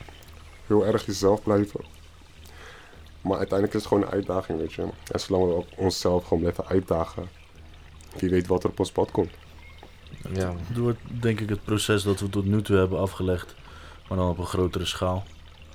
Heel 0.66 0.86
erg 0.86 1.06
jezelf 1.06 1.42
blijven. 1.42 1.80
Maar 3.20 3.38
uiteindelijk 3.38 3.78
is 3.78 3.84
het 3.84 3.92
gewoon 3.92 4.02
een 4.02 4.12
uitdaging, 4.12 4.58
weet 4.58 4.72
je. 4.72 4.82
En 5.12 5.20
zolang 5.20 5.44
we 5.44 5.54
ook 5.54 5.66
onszelf 5.76 6.22
gewoon 6.22 6.38
blijven 6.38 6.66
uitdagen, 6.66 7.28
wie 8.18 8.30
weet 8.30 8.46
wat 8.46 8.64
er 8.64 8.70
op 8.70 8.78
ons 8.78 8.92
pad 8.92 9.10
komt. 9.10 9.30
Ja, 10.32 10.54
wordt 10.74 10.98
denk 11.20 11.40
ik 11.40 11.48
het 11.48 11.64
proces 11.64 12.02
dat 12.02 12.20
we 12.20 12.28
tot 12.28 12.44
nu 12.44 12.62
toe 12.62 12.76
hebben 12.76 12.98
afgelegd, 12.98 13.54
maar 14.08 14.18
dan 14.18 14.28
op 14.28 14.38
een 14.38 14.46
grotere 14.46 14.84
schaal. 14.84 15.24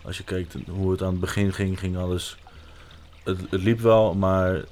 Als 0.04 0.18
je 0.18 0.24
kijkt 0.24 0.56
hoe 0.70 0.92
het 0.92 1.02
aan 1.02 1.12
het 1.12 1.20
begin 1.20 1.54
ging, 1.54 1.80
ging 1.80 1.98
alles. 1.98 2.38
Het, 3.24 3.40
het 3.50 3.62
liep 3.62 3.80
wel, 3.80 4.14
maar 4.14 4.64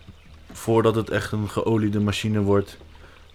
voordat 0.52 0.96
het 0.96 1.10
echt 1.10 1.32
een 1.32 1.50
geoliede 1.50 2.00
machine 2.00 2.42
wordt, 2.42 2.78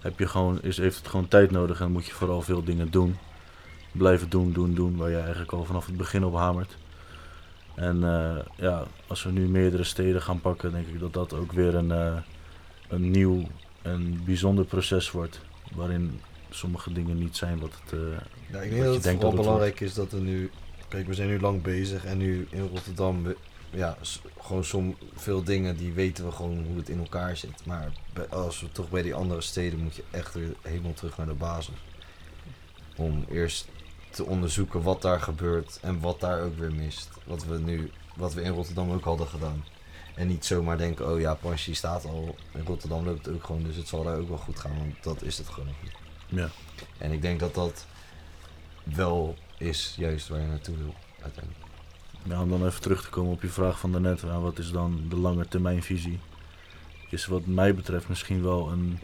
heb 0.01 0.19
je 0.19 0.27
gewoon, 0.27 0.63
is, 0.63 0.77
heeft 0.77 0.97
het 0.97 1.09
gewoon 1.09 1.29
tijd 1.29 1.51
nodig 1.51 1.81
en 1.81 1.93
moet 1.93 2.07
je 2.07 2.13
vooral 2.13 2.43
veel 2.43 2.65
dingen 2.65 2.91
doen. 2.91 3.17
Blijven 3.93 4.31
doen, 4.31 4.53
doen, 4.53 4.75
doen, 4.75 4.97
waar 4.97 5.11
je 5.11 5.19
eigenlijk 5.19 5.53
al 5.53 5.65
vanaf 5.65 5.87
het 5.87 5.97
begin 5.97 6.25
op 6.25 6.35
hamert. 6.35 6.77
En 7.75 8.05
eh, 8.05 8.37
ja, 8.57 8.85
als 9.07 9.23
we 9.23 9.31
nu 9.31 9.49
meerdere 9.49 9.85
steden 9.85 10.23
gaan 10.23 10.41
pakken, 10.41 10.73
denk 10.73 10.87
ik 10.87 11.01
dat 11.01 11.13
dat 11.13 11.35
ook 11.35 11.53
weer 11.53 11.75
een, 11.75 11.93
eh, 11.93 12.17
een 12.89 13.11
nieuw 13.11 13.47
een 13.83 14.23
bijzonder 14.25 14.65
proces 14.65 15.11
wordt. 15.11 15.41
Waarin 15.75 16.21
sommige 16.51 16.93
dingen 16.93 17.19
niet 17.19 17.37
zijn 17.37 17.59
wat 17.59 17.73
het. 17.85 17.93
eh, 17.93 17.99
Ja, 18.51 18.61
ik 18.61 18.71
wat 18.71 18.71
denk 18.71 18.73
je 18.73 18.83
dat 18.83 18.95
het 18.95 19.03
denkt 19.03 19.21
vooral 19.21 19.31
het 19.39 19.41
belangrijk 19.47 19.81
is 19.81 19.95
dat 19.95 20.13
er 20.13 20.21
nu... 20.21 20.51
Kijk, 20.89 21.07
we 21.07 21.15
zijn 21.15 21.29
nu 21.29 21.41
lang 21.41 21.63
bezig 21.63 22.05
en 22.05 22.19
nu 22.19 22.47
in 22.51 22.67
Rotterdam... 22.69 23.23
we- 23.23 23.37
Ja, 23.71 23.97
gewoon 24.41 24.65
som, 24.65 24.97
veel 25.15 25.43
dingen 25.45 25.77
die 25.77 25.93
weten 25.93 26.25
we 26.27 26.33
gewoon 26.33 26.65
hoe 26.67 26.77
het 26.77 26.89
in 26.89 26.99
elkaar 26.99 27.37
zit. 27.37 27.67
Maar 27.67 27.93
bij- 28.13 28.29
als 28.29 28.61
we 28.61 28.73
toch 28.73 28.91
bij 28.91 29.03
die 29.03 29.15
andere 29.15 29.41
steden 29.41 29.79
moet 29.79 29.95
je 29.97 30.03
echt 30.11 30.35
weer 30.35 30.55
helemaal 30.63 30.93
terug 30.95 31.17
naar 31.17 31.27
de 31.27 31.33
basis. 31.35 31.75
Om 32.97 33.25
eerst 33.31 33.67
te 34.11 34.25
onderzoeken 34.25 34.83
wat 34.83 35.03
daar 35.03 35.21
gebeurt 35.21 35.79
en 35.83 36.01
wat 36.01 36.21
daar 36.21 36.43
ook 36.43 36.59
weer 36.59 36.73
mist. 36.73 37.09
Wat 37.25 37.45
we 37.45 37.59
nu, 37.59 37.91
wat 38.17 38.35
we 38.35 38.43
in 38.43 38.53
Rotterdam 38.53 38.91
ook 38.93 39.05
hadden 39.05 39.27
gedaan. 39.27 39.65
En 40.19 40.27
niet 40.27 40.45
zomaar 40.45 40.79
denken, 40.79 41.13
oh 41.13 41.21
ja, 41.21 41.35
Panchi 41.35 41.75
staat 41.75 42.05
al. 42.05 42.37
In 42.55 42.65
Rotterdam 42.67 43.05
loopt 43.05 43.27
het 43.27 43.35
ook 43.35 43.45
gewoon, 43.45 43.63
dus 43.63 43.77
het 43.77 43.89
zal 43.89 44.05
daar 44.05 44.19
ook 44.19 44.29
wel 44.29 44.39
goed 44.39 44.59
gaan. 44.59 44.77
Want 44.79 45.03
dat 45.03 45.23
is 45.23 45.39
het 45.39 45.49
gewoon 45.49 45.69
nog 45.69 45.83
niet. 45.83 45.93
Ja. 46.27 46.49
En 46.99 47.13
ik 47.13 47.23
denk 47.23 47.41
dat 47.41 47.55
dat 47.55 47.87
wel 48.83 49.37
is 49.59 49.95
juist 49.97 50.29
waar 50.29 50.41
je 50.41 50.47
naartoe 50.47 50.77
wil 50.77 50.95
uiteindelijk. 51.23 51.65
Ja, 52.23 52.43
om 52.43 52.49
dan 52.49 52.67
even 52.67 52.81
terug 52.81 53.03
te 53.03 53.09
komen 53.09 53.33
op 53.33 53.43
je 53.43 53.49
vraag 53.49 53.79
van 53.79 53.93
daarnet, 53.93 54.23
wat 54.23 54.59
is 54.59 54.71
dan 54.71 55.05
de 55.09 55.17
lange 55.17 55.49
termijnvisie? 55.49 56.19
Is 57.11 57.27
wat 57.27 57.47
mij 57.47 57.75
betreft 57.75 58.09
misschien 58.09 58.43
wel 58.43 58.71
een, 58.71 58.99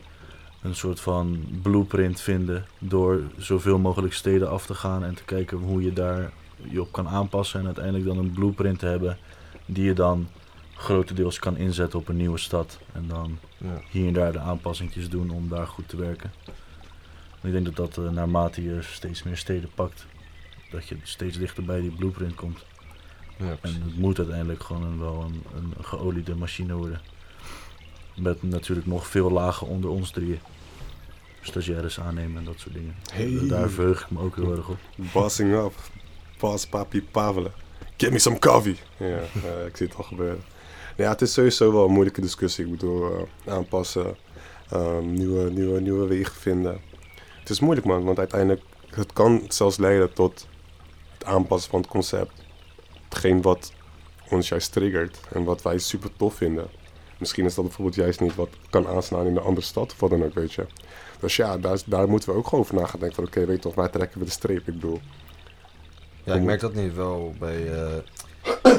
een 0.62 0.74
soort 0.74 1.00
van 1.00 1.44
blueprint 1.62 2.20
vinden 2.20 2.66
door 2.78 3.22
zoveel 3.38 3.78
mogelijk 3.78 4.14
steden 4.14 4.50
af 4.50 4.66
te 4.66 4.74
gaan 4.74 5.04
en 5.04 5.14
te 5.14 5.24
kijken 5.24 5.58
hoe 5.58 5.82
je 5.82 5.92
daar 5.92 6.32
je 6.56 6.80
op 6.80 6.92
kan 6.92 7.08
aanpassen 7.08 7.60
en 7.60 7.66
uiteindelijk 7.66 8.04
dan 8.04 8.18
een 8.18 8.32
blueprint 8.32 8.78
te 8.78 8.86
hebben 8.86 9.18
die 9.66 9.84
je 9.84 9.92
dan 9.92 10.28
grotendeels 10.74 11.38
kan 11.38 11.56
inzetten 11.56 11.98
op 11.98 12.08
een 12.08 12.16
nieuwe 12.16 12.38
stad 12.38 12.78
en 12.92 13.08
dan 13.08 13.38
Ja. 13.58 13.80
hier 13.90 14.06
en 14.06 14.12
daar 14.12 14.32
de 14.32 14.38
aanpassingjes 14.38 15.08
doen 15.08 15.30
om 15.30 15.48
daar 15.48 15.66
goed 15.66 15.88
te 15.88 15.96
werken. 15.96 16.32
En 17.40 17.48
ik 17.48 17.52
denk 17.52 17.64
dat 17.64 17.76
dat 17.76 18.04
eh, 18.04 18.10
naarmate 18.12 18.62
je 18.62 18.78
steeds 18.82 19.22
meer 19.22 19.36
steden 19.36 19.70
pakt, 19.74 20.06
dat 20.70 20.86
je 20.88 20.96
steeds 21.02 21.38
dichter 21.38 21.64
bij 21.64 21.80
die 21.80 21.90
blueprint 21.90 22.34
komt. 22.34 22.64
Ja, 23.38 23.56
en 23.60 23.72
het 23.72 23.96
moet 23.98 24.18
uiteindelijk 24.18 24.62
gewoon 24.62 24.82
een, 24.82 24.98
wel 24.98 25.22
een, 25.22 25.42
een 25.56 25.84
geoliede 25.84 26.34
machine 26.34 26.74
worden. 26.74 27.00
Met 28.16 28.42
natuurlijk 28.42 28.86
nog 28.86 29.06
veel 29.06 29.30
lagen 29.30 29.66
onder 29.66 29.90
ons 29.90 30.10
drieën. 30.10 30.38
Stagiaires 31.40 32.00
aannemen 32.00 32.38
en 32.38 32.44
dat 32.44 32.58
soort 32.58 32.74
dingen. 32.74 32.94
Hey. 33.12 33.48
Daar 33.48 33.70
verheug 33.70 34.02
ik 34.02 34.10
me 34.10 34.20
ook 34.20 34.36
heel 34.36 34.56
erg 34.56 34.68
op. 34.68 34.78
Bossing 35.12 35.52
up. 35.52 35.72
Boss 36.38 36.66
papi 36.66 37.02
Pavle. 37.02 37.50
Give 37.96 38.12
me 38.12 38.18
some 38.18 38.38
coffee. 38.38 38.76
Ja, 38.96 39.06
eh, 39.06 39.66
ik 39.66 39.76
zie 39.76 39.86
het 39.86 39.96
al 39.96 40.02
gebeuren. 40.04 40.42
Ja, 40.96 41.08
het 41.10 41.20
is 41.20 41.32
sowieso 41.32 41.72
wel 41.72 41.84
een 41.84 41.92
moeilijke 41.92 42.20
discussie. 42.20 42.64
Ik 42.64 42.70
bedoel, 42.70 43.10
eh, 43.12 43.52
aanpassen, 43.52 44.16
ehm, 44.70 45.12
nieuwe, 45.12 45.50
nieuwe, 45.50 45.80
nieuwe 45.80 46.06
wegen 46.06 46.34
vinden. 46.34 46.80
Het 47.40 47.50
is 47.50 47.60
moeilijk 47.60 47.86
man, 47.86 48.04
want 48.04 48.18
uiteindelijk 48.18 48.62
het 48.90 49.12
kan 49.12 49.42
zelfs 49.48 49.76
leiden 49.76 50.12
tot 50.12 50.46
het 51.18 51.24
aanpassen 51.24 51.70
van 51.70 51.80
het 51.80 51.88
concept. 51.88 52.32
Hetgeen 53.08 53.42
wat 53.42 53.72
ons 54.30 54.48
juist 54.48 54.72
triggert 54.72 55.20
en 55.32 55.44
wat 55.44 55.62
wij 55.62 55.78
super 55.78 56.10
tof 56.16 56.34
vinden. 56.34 56.66
Misschien 57.18 57.44
is 57.44 57.54
dat 57.54 57.64
bijvoorbeeld 57.64 57.96
juist 57.96 58.20
niet 58.20 58.34
wat 58.34 58.48
kan 58.70 58.86
aanslaan 58.86 59.26
in 59.26 59.36
een 59.36 59.42
andere 59.42 59.66
stad 59.66 59.92
of 59.92 60.00
wat 60.00 60.10
dan 60.10 60.24
ook, 60.24 60.34
weet 60.34 60.52
je. 60.52 60.66
Dus 61.20 61.36
ja, 61.36 61.58
daar, 61.58 61.78
daar 61.86 62.08
moeten 62.08 62.28
we 62.28 62.38
ook 62.38 62.46
gewoon 62.46 62.64
over 62.64 62.74
na 62.74 62.86
gaan 62.86 63.00
denken 63.00 63.16
van 63.16 63.26
oké, 63.26 63.46
weet 63.46 63.56
je 63.56 63.62
toch, 63.62 63.74
waar 63.74 63.90
trekken 63.90 64.18
we 64.18 64.24
de 64.24 64.30
streep? 64.30 64.58
Ik 64.58 64.64
bedoel, 64.74 65.00
Ja, 66.24 66.34
ik 66.34 66.42
merk 66.42 66.60
dat 66.60 66.74
nu 66.74 66.92
wel 66.92 67.34
bij, 67.38 67.72
eh 67.72 68.74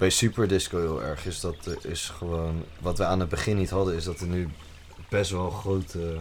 bij 0.00 0.10
Super 0.10 0.48
Disco 0.48 0.78
heel 0.78 1.02
erg. 1.02 1.26
Is 1.26 1.40
dat 1.40 1.84
is 1.84 2.08
gewoon, 2.08 2.64
wat 2.78 2.98
we 2.98 3.04
aan 3.04 3.20
het 3.20 3.28
begin 3.28 3.56
niet 3.56 3.70
hadden, 3.70 3.94
is 3.94 4.04
dat 4.04 4.20
er 4.20 4.26
nu 4.26 4.48
best 5.08 5.30
wel 5.30 5.50
grote 5.50 6.20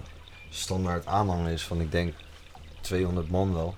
standaard 0.50 1.06
aanhang 1.06 1.48
is 1.48 1.64
van, 1.64 1.82
ik 1.82 1.92
denk, 1.92 2.14
200 2.82 3.30
man 3.30 3.54
wel. 3.54 3.76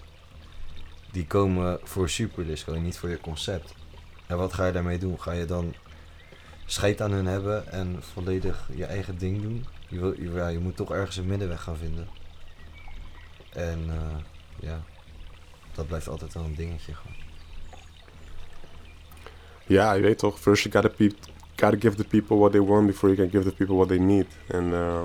Die 1.12 1.28
komen 1.28 1.80
voor 1.84 2.10
Super 2.10 2.46
Disco 2.46 2.74
en 2.74 2.84
niet 2.84 2.98
voor 2.98 3.10
je 3.10 3.20
concept. 3.20 3.74
En 4.28 4.38
wat 4.38 4.54
ga 4.54 4.66
je 4.66 4.72
daarmee 4.72 4.98
doen? 4.98 5.22
Ga 5.22 5.32
je 5.32 5.46
dan 5.46 5.76
scheid 6.66 7.02
aan 7.02 7.12
hun 7.12 7.26
hebben 7.26 7.72
en 7.72 8.04
volledig 8.14 8.70
je 8.76 8.86
eigen 8.86 9.18
ding 9.18 9.42
doen? 9.42 9.66
Je, 9.88 10.00
wil, 10.00 10.48
je 10.48 10.60
moet 10.60 10.76
toch 10.76 10.92
ergens 10.92 11.18
een 11.18 11.28
middenweg 11.28 11.64
gaan 11.64 11.78
vinden. 11.78 12.08
En 13.50 13.90
eh, 13.90 14.18
ja, 14.60 14.84
dat 15.74 15.88
blijft 15.88 16.08
altijd 16.08 16.34
wel 16.34 16.44
een 16.44 16.56
dingetje 16.56 16.94
gewoon. 16.94 17.31
Ja, 19.72 19.94
je 19.94 20.02
weet 20.02 20.18
toch, 20.18 20.40
first 20.40 20.64
you 20.64 20.74
gotta, 20.74 20.90
pe- 20.98 21.16
gotta 21.56 21.78
give 21.80 21.96
the 21.96 22.04
people 22.04 22.38
what 22.38 22.52
they 22.52 22.62
want 22.62 22.86
before 22.88 23.14
you 23.14 23.28
can 23.28 23.40
give 23.40 23.50
the 23.50 23.56
people 23.56 23.76
what 23.76 23.88
they 23.88 23.98
need. 24.00 24.26
En 24.48 24.74
eh, 24.74 25.04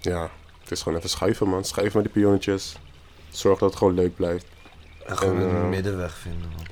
ja, 0.00 0.30
het 0.60 0.70
is 0.70 0.82
gewoon 0.82 0.98
even 0.98 1.10
schuiven 1.10 1.48
man, 1.48 1.64
schuiven 1.64 2.02
met 2.02 2.12
die 2.12 2.22
pionnetjes. 2.22 2.76
Zorg 3.30 3.58
dat 3.58 3.68
het 3.68 3.78
gewoon 3.78 3.94
leuk 3.94 4.14
blijft. 4.14 4.46
En 5.06 5.16
gewoon 5.18 5.36
En, 5.40 5.48
een 5.48 5.62
eh, 5.62 5.68
middenweg 5.68 6.14
vinden 6.18 6.48
man. 6.56 6.66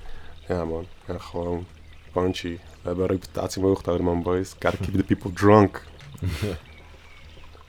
Ja 0.48 0.64
man, 0.64 0.86
ja, 1.06 1.18
gewoon 1.18 1.66
punchy. 2.12 2.52
We 2.52 2.86
hebben 2.88 3.04
een 3.04 3.10
reputatie 3.10 3.62
omhoog 3.62 3.78
te 3.82 3.84
houden 3.84 4.06
man 4.06 4.22
boys. 4.22 4.50
Gotta 4.58 4.76
keep 4.84 4.94
the 4.94 5.02
people 5.14 5.32
drunk. 5.32 5.82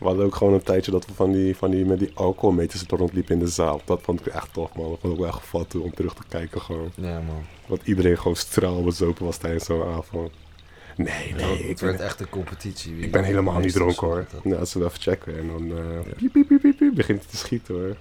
We 0.02 0.08
hadden 0.08 0.26
ook 0.26 0.36
gewoon 0.36 0.54
een 0.54 0.64
tijdje 0.64 0.92
dat 0.92 1.06
we 1.06 1.14
van 1.14 1.32
die, 1.32 1.56
van 1.56 1.72
die, 1.72 1.86
met 1.86 2.00
die 2.00 2.12
alcoholmeters 2.14 2.84
er 2.88 2.98
rondliepen 2.98 3.34
in 3.34 3.40
de 3.40 3.48
zaal. 3.48 3.82
Dat 3.86 4.02
vond 4.02 4.20
ik 4.20 4.26
echt 4.34 4.54
tof 4.54 4.76
man. 4.76 4.90
Dat 4.90 4.98
vond 5.02 5.14
ik 5.14 5.20
wel 5.20 5.28
echt 5.28 5.38
gevat 5.38 5.76
om 5.76 5.94
terug 5.94 6.14
te 6.14 6.22
kijken 6.30 6.62
gewoon. 6.62 6.92
Ja 6.96 7.14
man. 7.20 7.44
Want 7.68 7.82
iedereen 7.84 8.18
gewoon 8.18 8.36
straal 8.36 8.84
bezopen 8.84 9.26
was 9.26 9.38
tijdens 9.38 9.66
zo'n 9.66 9.84
avond. 9.84 10.32
Nee, 10.98 11.34
nee. 11.34 11.46
Ja, 11.46 11.60
ik 11.64 11.68
het 11.68 11.80
ben, 11.80 11.90
werd 11.90 12.00
echt 12.00 12.20
een 12.20 12.30
competitie. 12.30 12.96
wie- 12.96 13.04
ik 13.04 13.12
ben 13.12 13.24
helemaal 13.24 13.60
niet 13.60 13.74
dronken 13.74 14.08
hoor. 14.08 14.26
Nou, 14.44 14.60
als 14.60 14.74
we 14.74 14.84
even 14.86 15.02
checken 15.02 15.38
en 15.38 15.48
dan 15.48 15.78
eh 15.78 16.14
piep, 16.18 16.32
piep, 16.32 16.48
piep, 16.48 16.62
piep, 16.62 16.78
piep, 16.78 16.96
begint 16.96 17.20
het 17.22 17.30
te 17.30 17.38
schieten 17.38 17.76
hoor. 17.76 17.96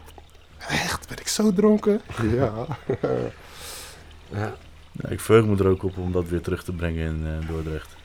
Echt, 0.69 1.09
ben 1.09 1.19
ik 1.19 1.29
zo 1.29 1.53
dronken? 1.53 2.01
ja. 2.39 2.67
Ja. 4.33 4.57
Ja, 4.93 5.09
ik 5.09 5.21
verheug 5.21 5.45
me 5.47 5.57
er 5.57 5.67
ook 5.67 5.83
op 5.83 5.99
om 5.99 6.13
dat 6.13 6.29
weer 6.29 6.41
terug 6.41 6.65
te 6.65 6.73
brengen 6.73 7.07
in 7.07 7.27
eh, 7.27 7.49
Dordrecht. 7.49 7.97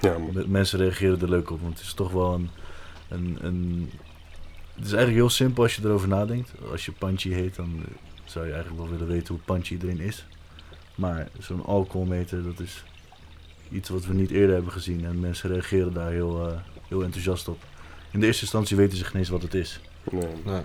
Ja, 0.00 0.18
man. 0.18 0.30
Me- 0.32 0.44
Mensen 0.48 0.78
reageren 0.78 1.20
er 1.20 1.28
leuk 1.28 1.50
op, 1.50 1.60
want 1.60 1.78
het 1.78 1.86
is 1.86 1.94
toch 1.94 2.12
wel 2.12 2.34
een, 2.34 2.50
een, 3.12 3.38
een... 3.40 3.90
Het 4.74 4.84
is 4.84 4.92
eigenlijk 4.92 5.22
heel 5.22 5.30
simpel 5.30 5.62
als 5.62 5.76
je 5.76 5.82
erover 5.84 6.08
nadenkt. 6.08 6.52
Als 6.70 6.84
je 6.84 6.92
Panchi 6.92 7.32
heet, 7.32 7.56
dan 7.56 7.82
zou 8.24 8.46
je 8.46 8.52
eigenlijk 8.52 8.82
wel 8.82 8.90
willen 8.90 9.06
weten 9.06 9.34
hoe 9.34 9.44
Panchi 9.44 9.78
erin 9.82 10.00
is. 10.00 10.26
Maar 10.94 11.28
zo'n 11.38 11.64
alcoholmeter, 11.64 12.42
dat 12.42 12.60
is 12.60 12.84
iets 13.70 13.88
wat 13.88 14.06
we 14.06 14.14
niet 14.14 14.30
eerder 14.30 14.54
hebben 14.54 14.72
gezien. 14.72 15.04
En 15.04 15.20
mensen 15.20 15.50
reageren 15.50 15.92
daar 15.92 16.10
heel, 16.10 16.48
eh, 16.48 16.56
heel 16.88 17.02
enthousiast 17.02 17.48
op. 17.48 17.62
In 18.10 18.20
de 18.20 18.26
eerste 18.26 18.42
instantie 18.42 18.76
weten 18.76 18.98
ze 18.98 19.04
geen 19.04 19.18
eens 19.18 19.28
wat 19.28 19.42
het 19.42 19.54
is. 19.54 19.80
Nee. 20.10 20.28
Nee. 20.44 20.62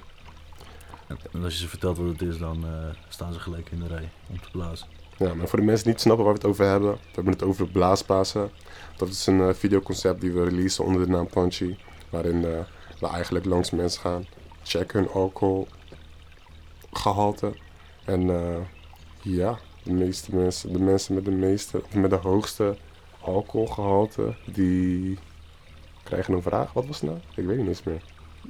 En 1.31 1.43
als 1.43 1.53
je 1.53 1.59
ze 1.59 1.67
vertelt 1.67 1.97
wat 1.97 2.07
het 2.07 2.21
is, 2.21 2.37
dan 2.37 2.65
eh, 2.65 2.71
staan 3.09 3.33
ze 3.33 3.39
gelijk 3.39 3.69
in 3.71 3.79
de 3.79 3.87
rij 3.87 4.09
om 4.27 4.41
te 4.41 4.49
blazen. 4.51 4.87
Ja, 5.17 5.33
maar 5.33 5.47
voor 5.47 5.59
de 5.59 5.65
mensen 5.65 5.83
die 5.83 5.93
niet 5.93 6.01
snappen 6.01 6.25
waar 6.25 6.33
we 6.33 6.39
het 6.39 6.49
over 6.49 6.65
hebben, 6.65 6.91
we 6.91 6.97
hebben 7.11 7.33
het 7.33 7.43
over 7.43 7.67
Blaaspasen. 7.67 8.51
Dat 8.97 9.09
is 9.09 9.27
een 9.27 9.41
eh, 9.41 9.53
videoconcept 9.53 10.21
die 10.21 10.31
we 10.31 10.43
releasen 10.43 10.85
onder 10.85 11.05
de 11.05 11.11
naam 11.11 11.27
Punchy. 11.27 11.75
Waarin 12.09 12.45
eh, 12.45 12.59
we 12.99 13.07
eigenlijk 13.07 13.45
langs 13.45 13.71
mensen 13.71 14.01
gaan, 14.01 14.25
checken 14.63 14.99
hun 14.99 15.09
alcoholgehalte. 15.09 17.53
En 18.05 18.29
eh, 18.29 18.55
ja, 19.21 19.57
de 19.83 19.91
meeste 19.93 20.35
mensen, 20.35 20.73
de 20.73 20.79
mensen 20.79 21.13
met 21.13 21.25
de, 21.25 21.31
meeste, 21.31 21.81
met 21.93 22.09
de 22.09 22.15
hoogste 22.15 22.77
alcoholgehalte, 23.21 24.35
die 24.45 25.17
krijgen 26.03 26.33
een 26.33 26.41
vraag. 26.41 26.73
Wat 26.73 26.85
was 26.85 27.01
het 27.01 27.09
nou? 27.09 27.21
Ik 27.35 27.45
weet 27.45 27.57
niet 27.57 27.67
eens 27.67 27.83
meer. 27.83 28.01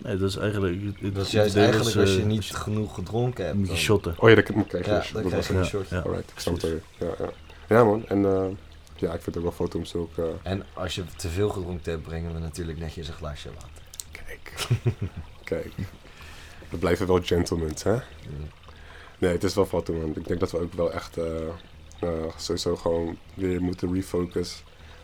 Nee, 0.03 0.17
dat 0.17 0.29
is 0.29 0.35
eigenlijk... 0.37 0.81
het- 1.01 1.15
Dat 1.15 1.25
is 1.25 1.31
juist 1.31 1.55
eigenlijk 1.55 1.97
als 1.97 2.13
je 2.13 2.19
eh, 2.19 2.25
niet 2.25 2.45
genoeg 2.45 2.95
gedronken 2.95 3.45
hebt. 3.45 3.57
Moet 3.57 3.67
je 3.69 3.75
shotten. 3.75 4.15
Oh 4.19 4.29
ja, 4.29 4.35
dat 4.35 4.47
dan 4.47 4.67
krijg 4.67 4.85
je 4.85 4.91
Ja, 4.91 4.97
een 4.97 5.03
shot. 5.03 5.13
dan 5.13 5.21
Dat 5.23 5.31
krijg 5.31 5.47
je 5.47 5.53
was 5.53 5.71
een 5.71 5.79
het. 5.79 5.87
short. 5.87 5.89
Ja. 5.89 5.99
Alright, 6.09 6.31
ik 6.31 6.39
snap 6.39 6.53
het 6.53 6.63
weer. 6.63 6.81
Ja, 6.97 7.07
ja. 7.19 7.29
ja 7.75 7.83
man, 7.83 8.05
en 8.07 8.25
eh, 8.25 8.45
ja, 8.99 9.07
ik 9.13 9.21
vind 9.21 9.25
het 9.25 9.37
ook 9.37 9.43
wel 9.43 9.51
foto 9.51 9.77
om 9.77 9.85
zulke... 9.85 10.33
En 10.43 10.63
als 10.73 10.95
je 10.95 11.03
te 11.17 11.29
veel 11.29 11.49
gedronken 11.49 11.91
hebt, 11.91 12.03
brengen 12.03 12.33
we 12.33 12.39
natuurlijk 12.39 12.79
netjes 12.79 13.07
een 13.07 13.13
glaasje 13.13 13.49
water. 13.53 13.83
Kijk. 14.11 14.53
Kijk. 15.43 15.73
We 16.69 16.77
blijven 16.77 17.07
wel 17.07 17.21
gentlemen, 17.23 17.71
hè? 17.83 17.97
Nee, 19.17 19.31
het 19.31 19.43
is 19.43 19.53
wel 19.55 19.65
foto, 19.65 19.93
man. 19.93 20.15
Ik 20.15 20.27
denk 20.27 20.39
dat 20.39 20.51
we 20.51 20.59
ook 20.59 20.73
wel 20.73 20.91
echt 20.93 21.17
eh, 21.17 21.47
eh, 21.99 22.09
sowieso 22.37 22.75
gewoon 22.75 23.17
weer 23.33 23.61
moeten 23.61 23.93
refocus 23.93 24.63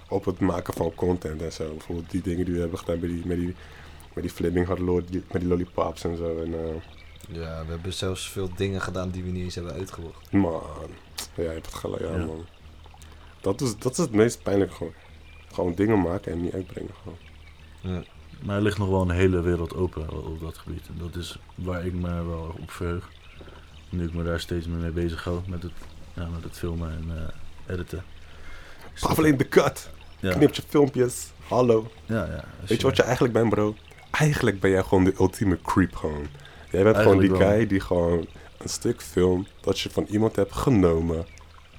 op 0.10 0.26
het 0.26 0.40
maken 0.40 0.74
van 0.74 0.94
content 0.96 1.42
en 1.42 1.52
zo. 1.52 1.70
Bijvoorbeeld 1.72 2.12
die 2.12 2.22
dingen 2.22 2.46
die 2.46 2.54
we 2.54 2.60
hebben 2.60 2.80
gedaan 2.80 3.00
met 3.00 3.10
die, 3.10 3.26
met 3.26 3.38
die, 3.38 3.56
met 4.14 4.24
die 4.24 4.34
flipping 4.34 4.68
hard 4.68 4.80
lord, 4.80 5.12
die- 5.12 5.24
met 5.32 5.42
die 5.42 5.50
lollipops 5.50 6.04
en 6.04 6.18
zo. 6.18 6.38
En, 6.44 6.54
eh, 6.54 6.76
Ja, 7.36 7.66
we 7.66 7.72
hebben 7.72 7.94
zelfs 7.94 8.30
veel 8.30 8.50
dingen 8.56 8.82
gedaan 8.82 9.10
die 9.10 9.24
we 9.24 9.30
niet 9.30 9.44
eens 9.44 9.56
hebben 9.56 9.74
uitgebracht. 9.74 10.32
man, 10.32 10.62
ja, 11.36 11.44
je 11.44 11.48
hebt 11.50 11.66
het 11.66 11.76
gelijk, 11.76 12.02
ja, 12.02 12.10
Ja. 12.18 12.26
man. 12.26 12.46
Dat 13.44 13.62
is, 13.62 13.78
dat 13.78 13.92
is 13.92 13.98
het 13.98 14.12
meest 14.12 14.44
pijnlijk 14.44 14.74
gewoon. 14.74 14.94
Gewoon 15.54 15.74
dingen 15.74 16.02
maken 16.02 16.32
en 16.32 16.42
niet 16.42 16.54
uitbrengen 16.54 16.94
gewoon. 17.02 17.18
Ja. 17.82 18.04
Maar 18.42 18.56
er 18.56 18.62
ligt 18.62 18.78
nog 18.78 18.90
wel 18.90 19.02
een 19.02 19.10
hele 19.10 19.42
wereld 19.42 19.76
open 19.76 20.26
op 20.26 20.40
dat 20.40 20.58
gebied. 20.58 20.88
En 20.88 20.98
dat 20.98 21.16
is 21.16 21.40
waar 21.56 21.86
ik 21.86 21.94
me 21.94 22.26
wel 22.26 22.56
op 22.62 22.72
verheug. 22.72 23.10
Nu 23.90 24.04
ik 24.04 24.14
me 24.14 24.24
daar 24.24 24.40
steeds 24.40 24.68
meer 24.68 24.78
mee 24.78 24.92
bezig 24.92 25.24
hou 25.24 25.40
met 25.48 25.64
het, 25.64 25.72
ja, 26.14 26.28
met 26.28 26.44
het 26.44 26.58
filmen 26.58 26.90
en 26.92 27.18
eh, 27.18 27.74
editen. 27.74 28.04
Pavle 29.00 29.28
in 29.28 29.38
de 29.38 29.48
cut! 29.48 29.90
Ja. 30.20 30.34
knipt 30.34 30.56
je 30.56 30.62
filmpjes. 30.68 31.32
Hallo. 31.48 31.92
Ja, 32.06 32.26
ja. 32.26 32.44
Weet 32.68 32.82
je 32.82 32.88
wat 32.88 32.96
je 32.96 33.04
eigenlijk 33.04 33.34
bent, 33.34 33.50
bro? 33.50 33.76
Eigenlijk 34.12 34.60
ben 34.60 34.70
jij 34.70 34.84
gewoon 34.84 35.04
de 35.04 35.14
ultieme 35.20 35.58
creep 35.64 35.96
gewoon. 35.96 36.28
Jij 36.72 36.84
bent 36.84 36.98
gewoon 36.98 37.20
die 37.20 37.32
wel. 37.32 37.40
guy 37.40 37.68
die 37.68 37.80
gewoon 37.80 38.28
een 38.58 38.70
stuk 38.70 39.02
film 39.02 39.48
dat 39.62 39.80
je 39.80 39.90
van 39.90 40.06
iemand 40.10 40.36
hebt 40.36 40.54
genomen. 40.54 41.26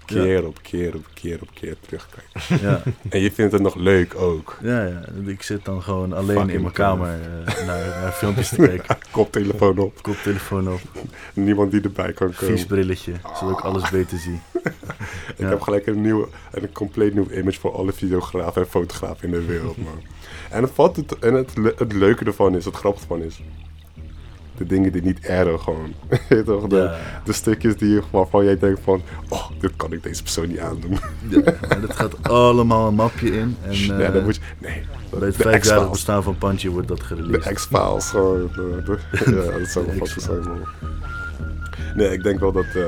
Keer 0.07 0.47
op 0.47 0.59
keer 0.63 0.95
op 0.95 1.05
keer 1.15 1.39
op 1.43 1.49
keer 1.55 1.77
terugkijkt. 1.81 2.63
Ja. 2.63 2.83
En 3.09 3.21
je 3.21 3.33
vindt 3.33 3.53
het 3.53 3.63
nog 3.63 3.75
leuk 3.75 4.15
ook. 4.15 4.59
Ja, 4.63 4.85
ja. 4.85 5.01
Ik 5.27 5.43
zit 5.43 5.65
dan 5.65 5.83
gewoon 5.83 6.13
alleen 6.13 6.37
Fucking 6.37 6.53
in 6.53 6.61
mijn 6.61 6.73
kamer 6.73 7.09
eh, 7.09 7.67
naar, 7.67 7.87
naar 8.01 8.13
filmpjes 8.13 8.49
te 8.49 8.57
kijken. 8.57 8.97
Koptelefoon 9.11 9.79
op. 9.79 10.03
Koptelefoon 10.03 10.73
op. 10.73 10.81
Niemand 11.35 11.71
die 11.71 11.81
erbij 11.81 12.13
kan 12.13 12.33
komen. 12.35 12.57
Vies 12.57 12.67
brilletje, 12.67 13.13
zodat 13.41 13.59
ik 13.59 13.65
alles 13.65 13.91
beter 13.91 14.19
zie. 14.19 14.41
Ik 14.63 15.41
Ja. 15.41 15.49
heb 15.49 15.61
gelijk 15.61 15.87
een, 15.87 16.01
nieuwe, 16.01 16.29
een 16.51 16.73
compleet 16.73 17.15
nieuw 17.15 17.31
image 17.31 17.61
voor 17.61 17.73
alle 17.73 17.93
videografen 17.93 18.63
en 18.63 18.69
fotografen 18.69 19.25
in 19.25 19.31
de 19.31 19.45
wereld, 19.45 19.77
man. 19.77 20.03
en 20.51 20.63
het, 20.63 20.71
valt 20.75 20.97
het, 20.97 21.19
en 21.19 21.35
het, 21.35 21.53
het 21.77 21.93
leuke 21.93 22.25
ervan 22.25 22.57
is, 22.57 22.65
het 22.65 22.75
grappige 22.77 23.03
ervan 23.05 23.23
is, 23.27 23.41
de 24.57 24.67
dingen 24.67 24.93
die 24.93 25.03
niet 25.03 25.21
erren 25.21 25.61
gewoon. 25.61 25.95
Weet 26.29 26.45
toch? 26.45 26.67
De, 26.67 26.77
Ja. 26.77 26.97
de 27.25 27.33
stukjes 27.33 27.77
die 27.77 27.89
je, 27.89 28.03
waarvan 28.11 28.45
jij 28.45 28.59
denkt 28.59 28.81
van, 28.85 29.03
oh, 29.29 29.51
dit 29.61 29.73
kan 29.77 29.93
ik 29.93 30.03
deze 30.03 30.23
persoon 30.23 30.49
niet 30.49 30.59
aandoen. 30.59 30.99
Ja, 31.29 31.41
en 31.69 31.81
dat 31.81 31.97
gaat 31.97 32.23
allemaal 32.29 32.89
een 32.89 32.95
mapje 32.95 33.31
in. 33.39 33.57
En, 33.63 34.15
eh, 34.15 34.23
moet 34.25 34.35
je- 34.35 34.41
nee, 34.59 34.87
bij 35.11 35.27
het 35.29 35.37
de 35.37 35.43
vijfjarig 35.43 35.91
bestaan 35.91 36.23
van 36.23 36.39
Panchi 36.39 36.71
wordt 36.71 36.89
dat 36.89 36.99
De 36.99 37.05
gereleased. 37.05 37.53
X-Files, 37.55 38.09
gewoon. 38.09 38.51
de- 38.55 38.83
de- 38.85 38.99
ja, 39.31 39.59
dat 39.59 39.69
zou 39.75 39.87
wel 39.87 39.95
fucking 39.95 40.21
zijn, 40.23 40.41
man. 40.43 40.61
Nee, 41.95 42.09
ik 42.13 42.23
denk 42.23 42.41
wel 42.41 42.53
dat, 42.53 42.65
eh, 42.75 42.83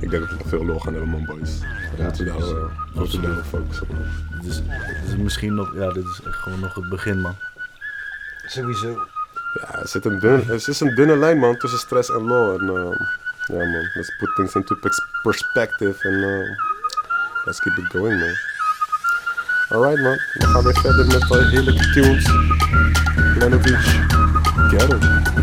ik 0.00 0.10
denk 0.10 0.22
dat 0.22 0.30
we 0.30 0.36
nog 0.38 0.48
veel 0.48 0.64
lol 0.64 0.78
gaan 0.80 0.92
hebben, 0.92 1.10
man, 1.10 1.24
boys. 1.24 1.58
Ja, 1.96 2.04
moeten 2.04 2.24
we 2.24 2.30
daar, 2.30 2.40
eh, 2.40 3.22
daarop 3.22 3.44
focussen, 3.44 3.86
man. 3.90 4.40
Dit 4.40 4.50
is, 4.50 4.56
dit 4.56 5.08
is 5.08 5.16
misschien 5.16 5.54
nog, 5.54 5.74
ja, 5.74 5.92
dit 5.92 6.04
is 6.04 6.20
echt 6.26 6.36
gewoon 6.36 6.60
nog 6.60 6.74
het 6.74 6.88
begin, 6.88 7.20
man. 7.20 7.34
Sowieso. 8.46 8.98
Ja, 9.52 9.78
er, 9.78 9.88
zit 9.88 10.04
een 10.04 10.18
dun, 10.18 10.48
er 10.48 10.54
is 10.68 10.80
een 10.80 10.94
dunne 10.94 11.16
lijn, 11.16 11.38
man, 11.38 11.56
tussen 11.56 11.78
stress 11.78 12.10
en 12.10 12.22
lol. 12.22 12.58
En, 12.58 12.68
eh, 12.68 13.06
ja, 13.46 13.64
man, 13.64 13.90
let's 13.94 14.16
put 14.18 14.34
things 14.34 14.54
into 14.54 14.76
perspective 15.22 16.08
en 16.08 16.22
eh, 16.22 16.48
let's 17.44 17.60
keep 17.60 17.76
it 17.78 17.86
going, 17.86 18.20
man. 18.20 18.34
Alright, 19.72 20.02
man. 20.02 20.18
We 20.32 20.46
gaan 20.46 20.62
weer 20.62 20.74
verder 20.74 21.06
met 21.06 21.22
uh, 21.22 21.50
heerlijke 21.50 21.90
tunes. 21.92 22.24
Planet 23.38 23.62
Beach. 23.62 24.06
Get 24.70 24.92
'em. 24.92 25.41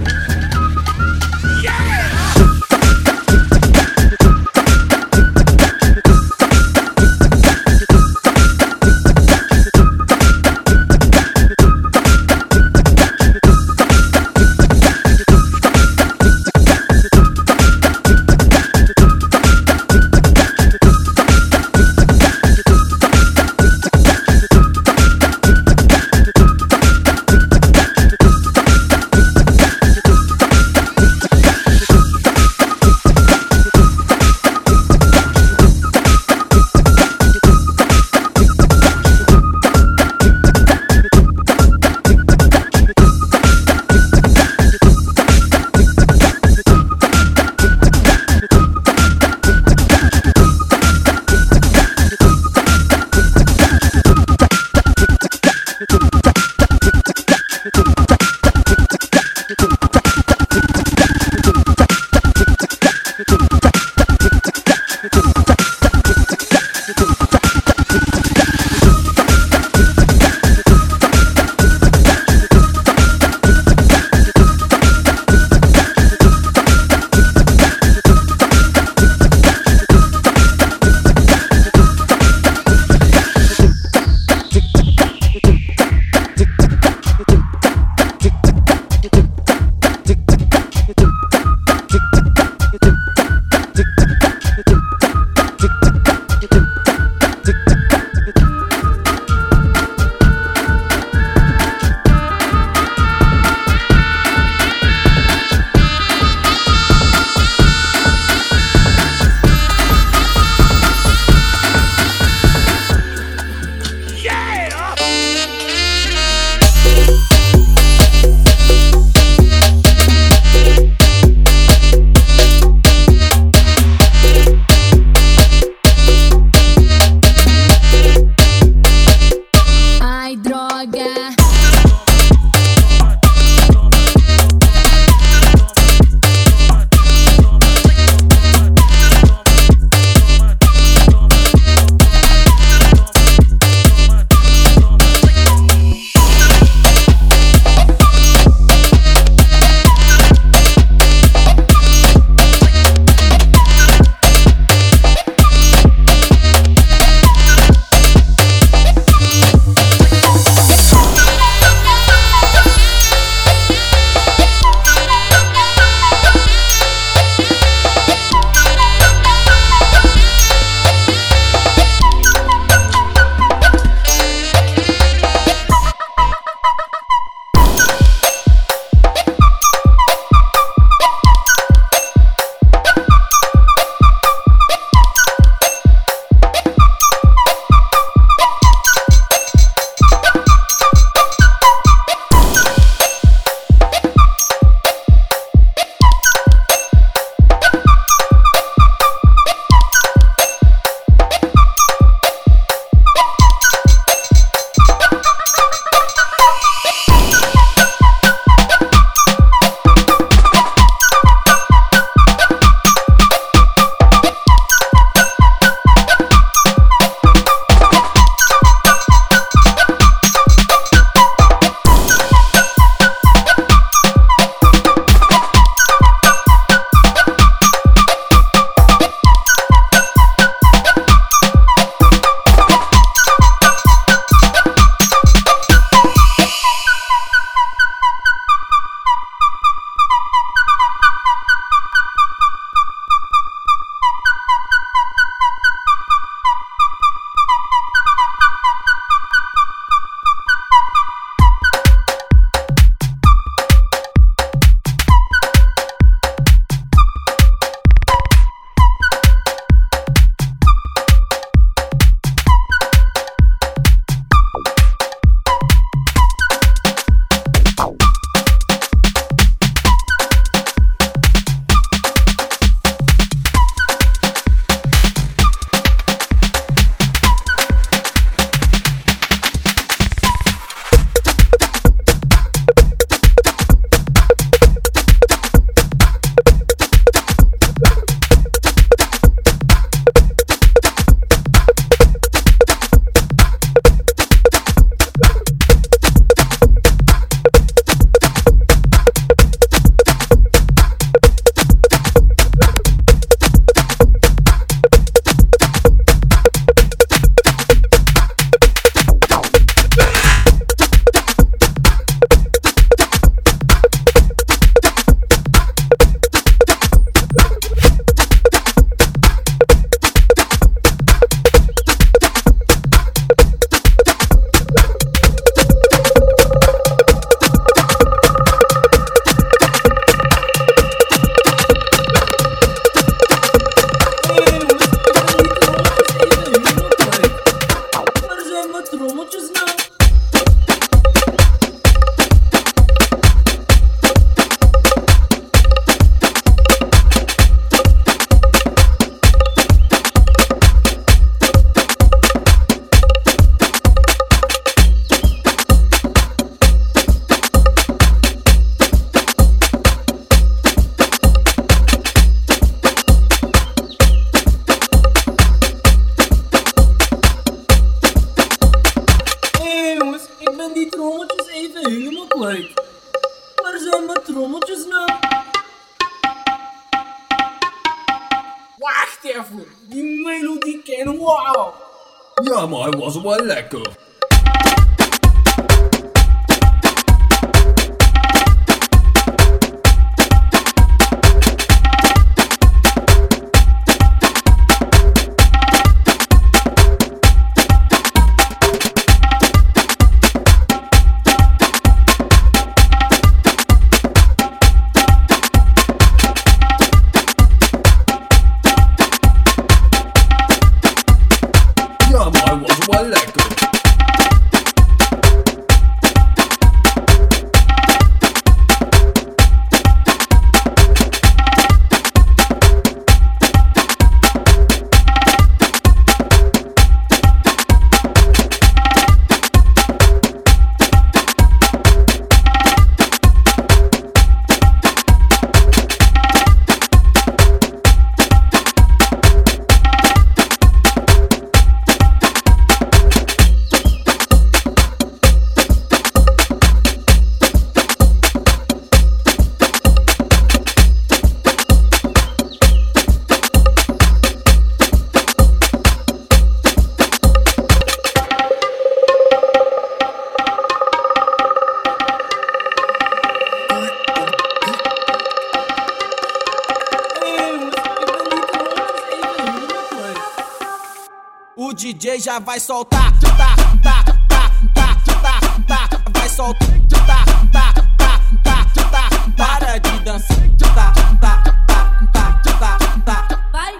Já 472.20 472.38
vai 472.38 472.60
soltar. 472.60 473.14
Tá, 473.20 473.56
tá, 473.82 474.04
tá, 474.28 474.52
tá, 474.76 474.98
tá, 475.22 475.88
tá, 475.88 476.02
vai 476.12 476.28
soltar. 476.28 476.68
Tá, 477.08 477.24
tá, 477.50 477.74
tá, 477.98 478.20
tá, 478.44 478.90
tá, 478.92 479.10
para 479.38 479.78
de 479.78 480.00
dançar. 480.00 480.38
Tá, 480.76 480.94
tá, 481.22 481.44
tá, 481.66 482.02
tá, 482.12 482.42
tá, 482.60 482.78
tá, 483.06 483.50
vai. 483.54 483.74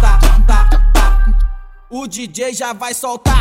Tá, 0.00 0.18
tá, 0.46 0.80
tá, 0.94 1.26
o 1.90 2.06
DJ 2.06 2.54
já 2.54 2.72
vai 2.72 2.94
soltar. 2.94 3.35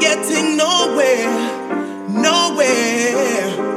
getting 0.00 0.56
nowhere, 0.56 2.08
nowhere. 2.08 3.67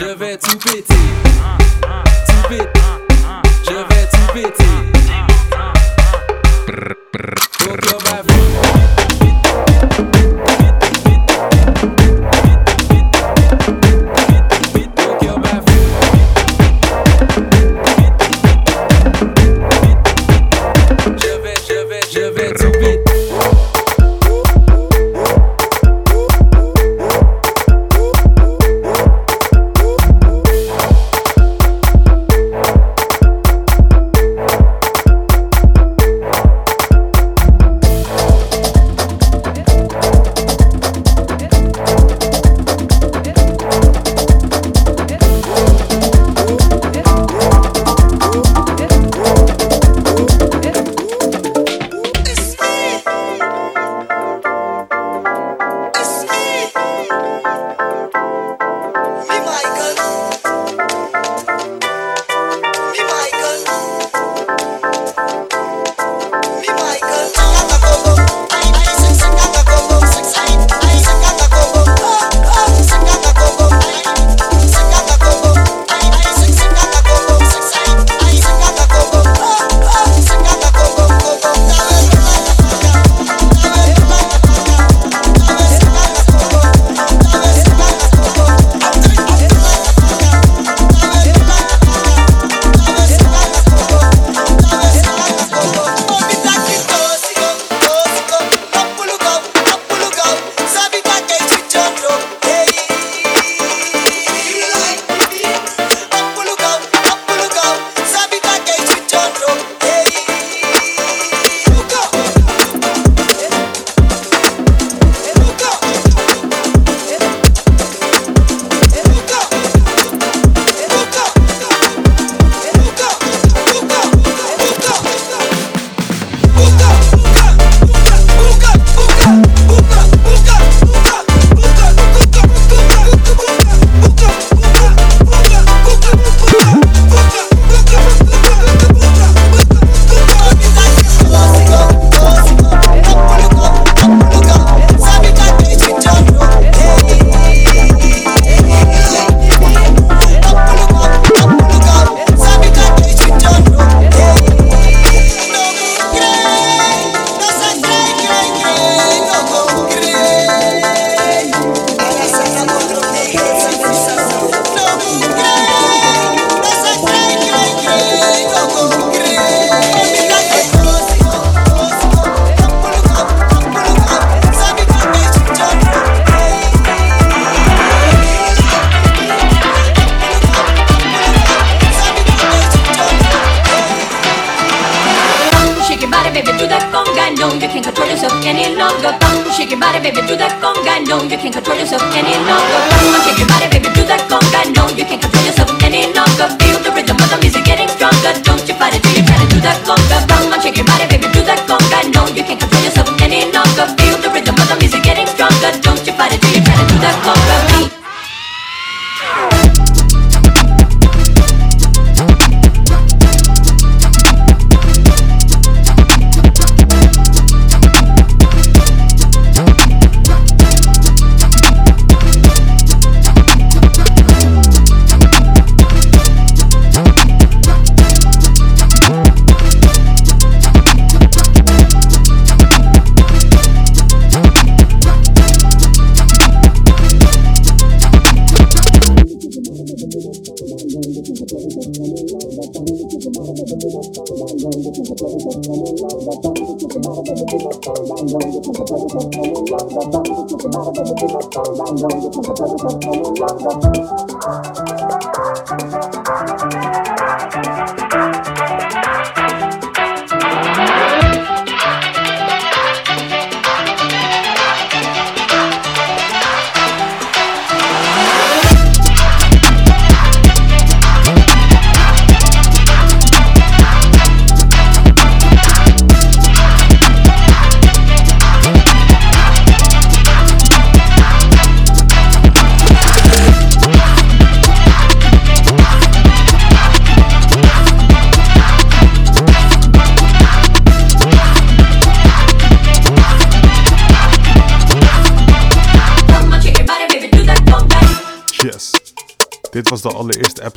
Je 0.00 0.06
vais 0.06 0.38
tout 0.38 0.56
péter. 0.56 0.94
Tout 2.26 2.48
péter. 2.48 2.80
Je 3.66 3.74
vais 3.74 4.06
tout 4.10 4.32
péter. 4.32 4.64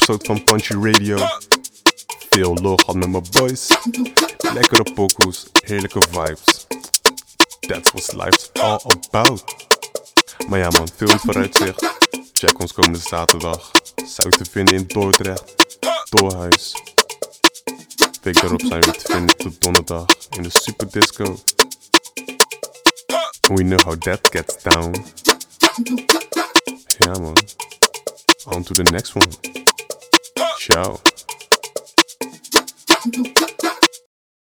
Van 0.06 0.44
Punchy 0.44 0.74
Radio. 0.74 1.18
Veel 2.30 2.56
gehad 2.56 2.96
met 2.96 3.10
mijn 3.10 3.24
boys. 3.32 3.68
Lekkere 4.54 4.94
pokoes, 4.94 5.46
heerlijke 5.66 6.02
vibes. 6.12 6.68
That's 7.60 7.92
what 7.92 8.14
life's 8.14 8.50
all 8.54 8.80
about. 9.10 9.44
Maar 10.48 10.60
ja 10.60 10.70
man, 10.70 10.88
veel 10.96 11.08
vooruitzicht. 11.08 11.92
Check 12.34 12.60
ons 12.60 12.74
komende 12.74 13.00
zaterdag. 13.00 13.72
Zou 14.06 14.30
te 14.30 14.46
vinden 14.52 14.76
in 14.76 14.88
Dordrecht, 14.88 15.56
Doorhuis. 16.10 16.76
Week 18.22 18.42
daarop 18.42 18.62
zijn 18.62 18.82
we 18.82 18.92
te 18.92 19.12
vinden 19.12 19.38
tot 19.38 19.62
donderdag 19.62 20.06
in 20.30 20.44
de 20.44 20.50
Super 20.52 20.88
Disco. 20.92 21.40
We 23.42 23.64
know 23.64 23.82
how 23.82 24.02
that 24.02 24.20
gets 24.32 24.64
down. 24.64 25.06
Ja 26.98 27.20
man. 27.20 27.38
On 28.46 28.64
to 28.64 28.74
the 28.74 28.84
next 28.84 29.16
one. 29.16 29.63
Ciao. 30.64 30.98